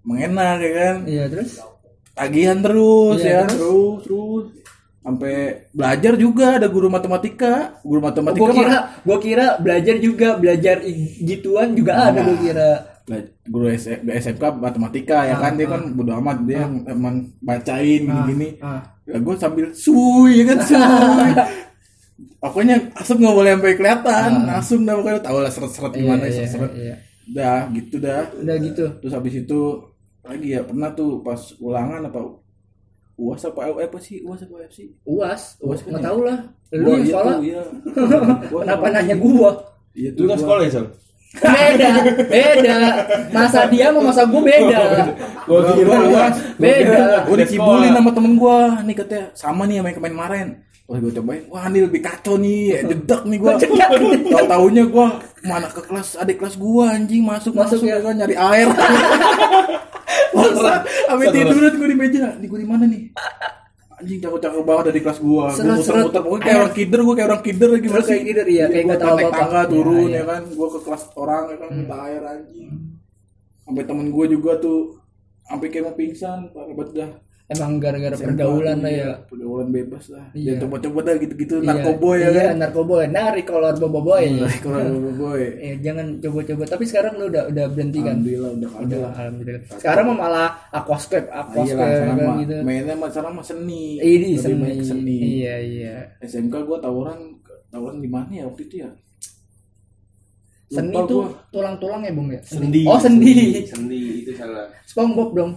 Emang 0.03 0.19
enak 0.27 0.57
ya 0.59 0.73
kan. 0.73 0.97
Iya 1.05 1.25
terus? 1.29 1.51
Tagihan 2.13 2.59
terus 2.61 3.19
Iya, 3.21 3.31
ya 3.31 3.43
terus? 3.47 3.99
Terus 4.03 4.45
sampai 5.03 5.35
belajar 5.71 6.15
juga 6.15 6.47
ada 6.57 6.67
guru 6.67 6.87
matematika. 6.87 7.77
Guru 7.83 8.01
matematika 8.01 8.41
gue 8.43 8.55
kira 8.55 8.77
gue 8.99 9.19
kira 9.21 9.47
belajar 9.59 9.97
juga 9.99 10.29
belajar 10.37 10.77
gituan 11.21 11.75
juga 11.75 12.09
ada 12.09 12.21
gue 12.23 12.39
kira. 12.41 12.71
bela- 13.03 13.31
guru 13.43 13.67
SMK 14.07 14.43
matematika 14.57 15.27
ya 15.27 15.37
kan. 15.37 15.59
Dia 15.59 15.67
kan 15.67 15.83
bodo 15.93 16.13
amat 16.17 16.39
dia 16.47 16.63
emang 16.87 17.35
bacain 17.39 18.07
gini-gini. 18.07 18.49
ah. 18.61 18.79
ya 19.03 19.19
gue 19.19 19.35
sambil 19.35 19.67
suy 19.75 20.41
ya 20.41 20.55
kan 20.55 20.59
suy. 20.63 21.31
Pokoknya 22.43 22.75
asap 22.99 23.23
nggak 23.23 23.37
boleh 23.39 23.51
sampai 23.55 23.75
kelihatan 23.79 24.31
langsung 24.47 24.83
dah 24.83 24.95
pokoknya. 24.95 25.23
Tahu 25.23 25.39
lah 25.39 25.51
seret-seret 25.51 25.93
gimana 25.95 26.27
iya, 26.27 26.35
seret-seret. 26.43 26.73
iya. 26.75 26.95
Dah 27.33 27.69
gitu 27.71 27.97
dah 27.97 28.29
udah 28.35 28.57
gitu 28.59 28.85
terus 28.99 29.13
habis 29.13 29.35
itu 29.37 29.61
lagi 30.23 30.49
ya 30.51 30.63
pernah 30.63 30.93
tuh 30.93 31.21
pas 31.21 31.39
ulangan 31.59 32.05
apa 32.05 32.21
uas 33.15 33.43
apa 33.43 33.61
eh, 33.69 33.87
apa 33.87 33.99
sih 33.99 34.21
uas 34.23 34.41
apa 34.41 34.55
apa 34.59 34.71
sih 34.71 34.89
uas 35.05 35.43
Uas 35.59 35.79
kan 35.81 35.91
nggak 35.91 36.03
ya? 36.03 36.09
tahu 36.09 36.21
lah 36.23 36.39
lu 36.71 36.83
Gua 36.83 36.91
yang 36.91 37.01
iya 37.01 37.11
sekolah 37.11 37.35
iya. 37.41 37.63
Kenapa 38.63 38.81
apa? 38.81 38.95
nanya 38.95 39.17
gua 39.17 39.51
Iya 39.93 40.09
Lu 40.11 40.17
tuh. 40.17 40.25
kan 40.25 40.29
gua- 40.31 40.41
sekolah 40.41 40.63
ya, 40.63 40.73
Sal? 40.73 40.87
beda 41.33 41.91
beda 42.29 42.77
masa 43.31 43.61
dia 43.67 43.89
sama 43.89 44.01
masa 44.05 44.23
gua 44.25 44.43
beda 44.43 44.81
Gua 45.43 45.61
kira 45.71 45.97
Uas. 46.07 46.37
beda 46.57 47.05
Gue 47.25 47.37
dikibulin 47.41 47.91
sama 47.91 48.11
temen 48.11 48.33
gue 48.35 48.59
nih 48.85 48.95
katanya 48.95 49.25
sama 49.33 49.63
nih 49.65 49.77
sama 49.79 49.89
yang 49.89 49.97
kemarin 49.97 50.15
kemarin. 50.15 50.49
Wah 50.93 51.01
gue 51.01 51.09
cobain, 51.17 51.41
wah 51.49 51.65
ini 51.73 51.89
lebih 51.89 52.05
kacau 52.05 52.37
nih, 52.37 52.77
jedak 52.93 53.25
nih 53.25 53.41
gue. 53.41 53.53
Tahu 54.29 54.45
taunya 54.45 54.85
gue 54.85 55.07
mana 55.41 55.65
ke 55.73 55.81
kelas 55.89 56.21
adik 56.21 56.37
kelas 56.37 56.61
gue 56.61 56.85
anjing 56.85 57.25
masuk 57.25 57.57
masuk, 57.57 57.81
Masuk 57.81 57.89
ya 57.89 57.97
kan 58.05 58.13
nyari 58.13 58.37
air. 58.37 58.69
Masa, 60.37 60.85
sampai 60.85 61.33
tiduran 61.33 61.73
gue 61.81 61.89
di 61.89 61.97
meja, 61.97 62.37
di 62.37 62.45
gue 62.45 62.61
di 62.61 62.69
mana 62.69 62.85
nih? 62.85 63.09
Anjing 63.97 64.21
cakep-cakep 64.21 64.65
banget 64.69 64.85
ada 64.85 64.93
di 64.93 65.01
kelas 65.01 65.19
gue. 65.25 65.45
Gue 65.49 65.57
seret. 65.57 65.77
muter-muter, 65.81 66.21
pokoknya 66.21 66.45
kayak 66.45 66.59
orang 66.61 66.75
kider, 66.77 67.01
gue 67.01 67.15
kayak 67.17 67.29
orang 67.33 67.43
kider 67.49 67.69
lagi 67.73 67.87
Terus 67.89 68.07
kayak 68.13 68.25
kider, 68.29 68.47
iya, 68.53 68.65
kayak 68.69 68.85
gue 68.85 68.99
tahu 69.01 69.15
naik 69.17 69.25
apa-apa. 69.25 69.41
tangga 69.41 69.63
turun 69.73 69.97
Iya, 69.97 70.05
iya. 70.13 70.21
ya 70.21 70.25
kan, 70.29 70.43
gue 70.45 70.69
ke 70.69 70.81
kelas 70.85 71.03
orang 71.17 71.43
ya 71.49 71.57
kan 71.57 71.69
minta 71.73 71.97
air 72.05 72.21
anjing. 72.21 72.71
Sampai 73.65 73.83
temen 73.89 74.07
gue 74.13 74.25
juga 74.29 74.53
tuh 74.61 74.81
sampai 75.49 75.67
kayak 75.73 75.85
mau 75.89 75.95
pingsan, 75.97 76.39
parah 76.53 76.75
banget 76.77 76.89
dah. 77.01 77.11
Emang 77.53 77.73
gara-gara 77.77 78.17
pergaulan 78.17 78.79
lah 78.79 78.91
ya. 78.91 79.07
pergaulan 79.23 79.69
bebas 79.69 80.05
lah. 80.09 80.25
Iya. 80.33 80.51
ya 80.51 80.61
coba-coba 80.61 80.99
dah 81.03 81.15
gitu-gitu 81.17 81.55
Iya, 81.57 81.69
narkoboy 81.69 82.17
ya 82.17 82.29
iya 82.29 82.43
kan? 82.43 82.55
narkoboy. 82.59 83.05
Narik 83.07 83.45
kolor 83.45 83.75
bobo 83.77 84.01
boy 84.03 84.25
kalau 84.59 84.79
narkoboy 84.83 85.43
eh, 85.65 85.75
jangan 85.79 86.07
coba-coba. 86.19 86.63
Tapi 86.67 86.85
sekarang 86.85 87.13
lu 87.17 87.25
udah 87.29 87.45
udah 87.47 87.65
berhenti 87.69 87.99
kan? 87.99 88.17
Alhamdulillah 88.17 88.51
udah 88.53 88.69
ada 88.69 88.83
udah 88.83 88.99
lah 88.99 89.13
alhamdulillah. 89.15 89.63
Sekarang 89.75 90.05
mah 90.07 90.17
malah 90.19 90.49
aquascape 90.71 91.27
Ah, 91.29 91.45
iya 91.45 91.45
aquascape 91.45 91.79
lah 91.79 91.89
sekarang 91.91 92.17
kan 92.19 92.37
gitu. 92.39 92.55
mainnya 92.63 92.95
mah 92.95 93.09
sekarang 93.09 93.33
mah 93.33 93.45
seni. 93.45 93.85
Ini 93.97 94.29
Lebih 94.33 94.39
seni. 94.39 94.71
seni. 94.83 95.17
Iya 95.39 95.55
iya. 95.61 95.95
SMK 96.21 96.55
gua 96.63 96.79
tawuran 96.79 97.19
tawuran 97.69 97.99
di 97.99 98.09
mana 98.09 98.31
ya 98.31 98.45
waktu 98.45 98.63
itu 98.67 98.77
ya? 98.81 98.91
Seni 100.67 100.97
itu 100.97 101.19
tulang-tulang 101.51 102.01
ya 102.01 102.13
bung 102.13 102.29
ya? 102.29 102.41
Sendi. 102.43 102.89
oh 102.89 102.97
sendi 102.97 103.61
Sendi. 103.69 104.25
Itu 104.25 104.33
salah. 104.33 104.73
SpongeBob 104.85 105.31
dong 105.33 105.53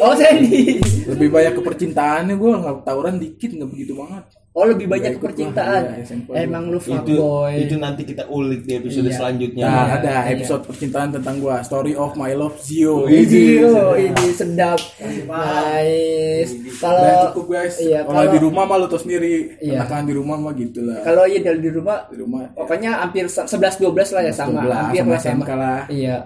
oh 0.00 0.14
sendi 0.14 0.78
lebih 1.06 1.28
banyak 1.28 1.52
ke 1.54 1.62
percintaannya 1.62 2.34
gua 2.34 2.52
nggak 2.58 2.76
tawuran 2.82 3.18
dikit 3.18 3.50
nggak 3.52 3.70
begitu 3.70 3.94
banget. 3.94 4.24
Oh 4.56 4.64
lebih 4.64 4.88
banyak 4.88 5.20
kepercintaan? 5.20 5.82
iya, 5.84 6.00
SMP 6.00 6.32
emang 6.32 6.72
lu 6.72 6.80
Itu 6.80 6.88
fuckboy 6.88 7.60
itu 7.60 7.76
nanti 7.76 8.08
kita 8.08 8.24
ulik 8.24 8.64
di 8.64 8.80
episode 8.80 9.04
Iya. 9.04 9.16
selanjutnya. 9.20 9.64
Nah, 9.68 9.76
Iya, 9.76 9.96
ada 10.00 10.12
iya. 10.16 10.32
episode 10.32 10.62
percintaan 10.64 11.08
tentang 11.12 11.44
gua. 11.44 11.60
Story 11.60 11.92
of 11.92 12.16
My 12.16 12.32
Love 12.32 12.56
Zio. 12.64 13.04
Ini 13.04 13.60
ini 14.00 14.26
sedap. 14.32 14.80
Nice. 14.96 16.52
Udah 16.56 16.80
kalau 16.80 17.24
cukup 17.28 17.46
guys. 17.52 17.76
iya, 17.78 18.00
kalau 18.00 18.16
kalau- 18.16 18.32
di 18.32 18.40
rumah 18.40 18.64
mah 18.64 18.76
lu 18.80 18.86
tau 18.88 18.96
sendiri. 18.96 19.60
Iya. 19.60 19.84
Enakan 19.84 20.08
di 20.08 20.14
rumah 20.16 20.36
mah 20.40 20.52
gitu 20.56 20.80
lah. 20.88 21.04
Kalau 21.04 21.28
iya 21.28 21.40
dari 21.44 21.60
di 21.60 21.70
rumah 21.70 22.08
di 22.08 22.16
rumah 22.16 22.40
ya. 22.40 22.50
pokoknya 22.56 22.90
hampir 22.96 23.24
11 23.28 23.76
12 23.76 24.08
lah 24.08 24.22
ya 24.24 24.32
sama 24.32 24.64
12, 24.64 24.72
hampir 24.72 24.96
sama 24.96 25.12
lah 25.12 25.20
sama. 25.20 25.92
Iya 25.92 26.16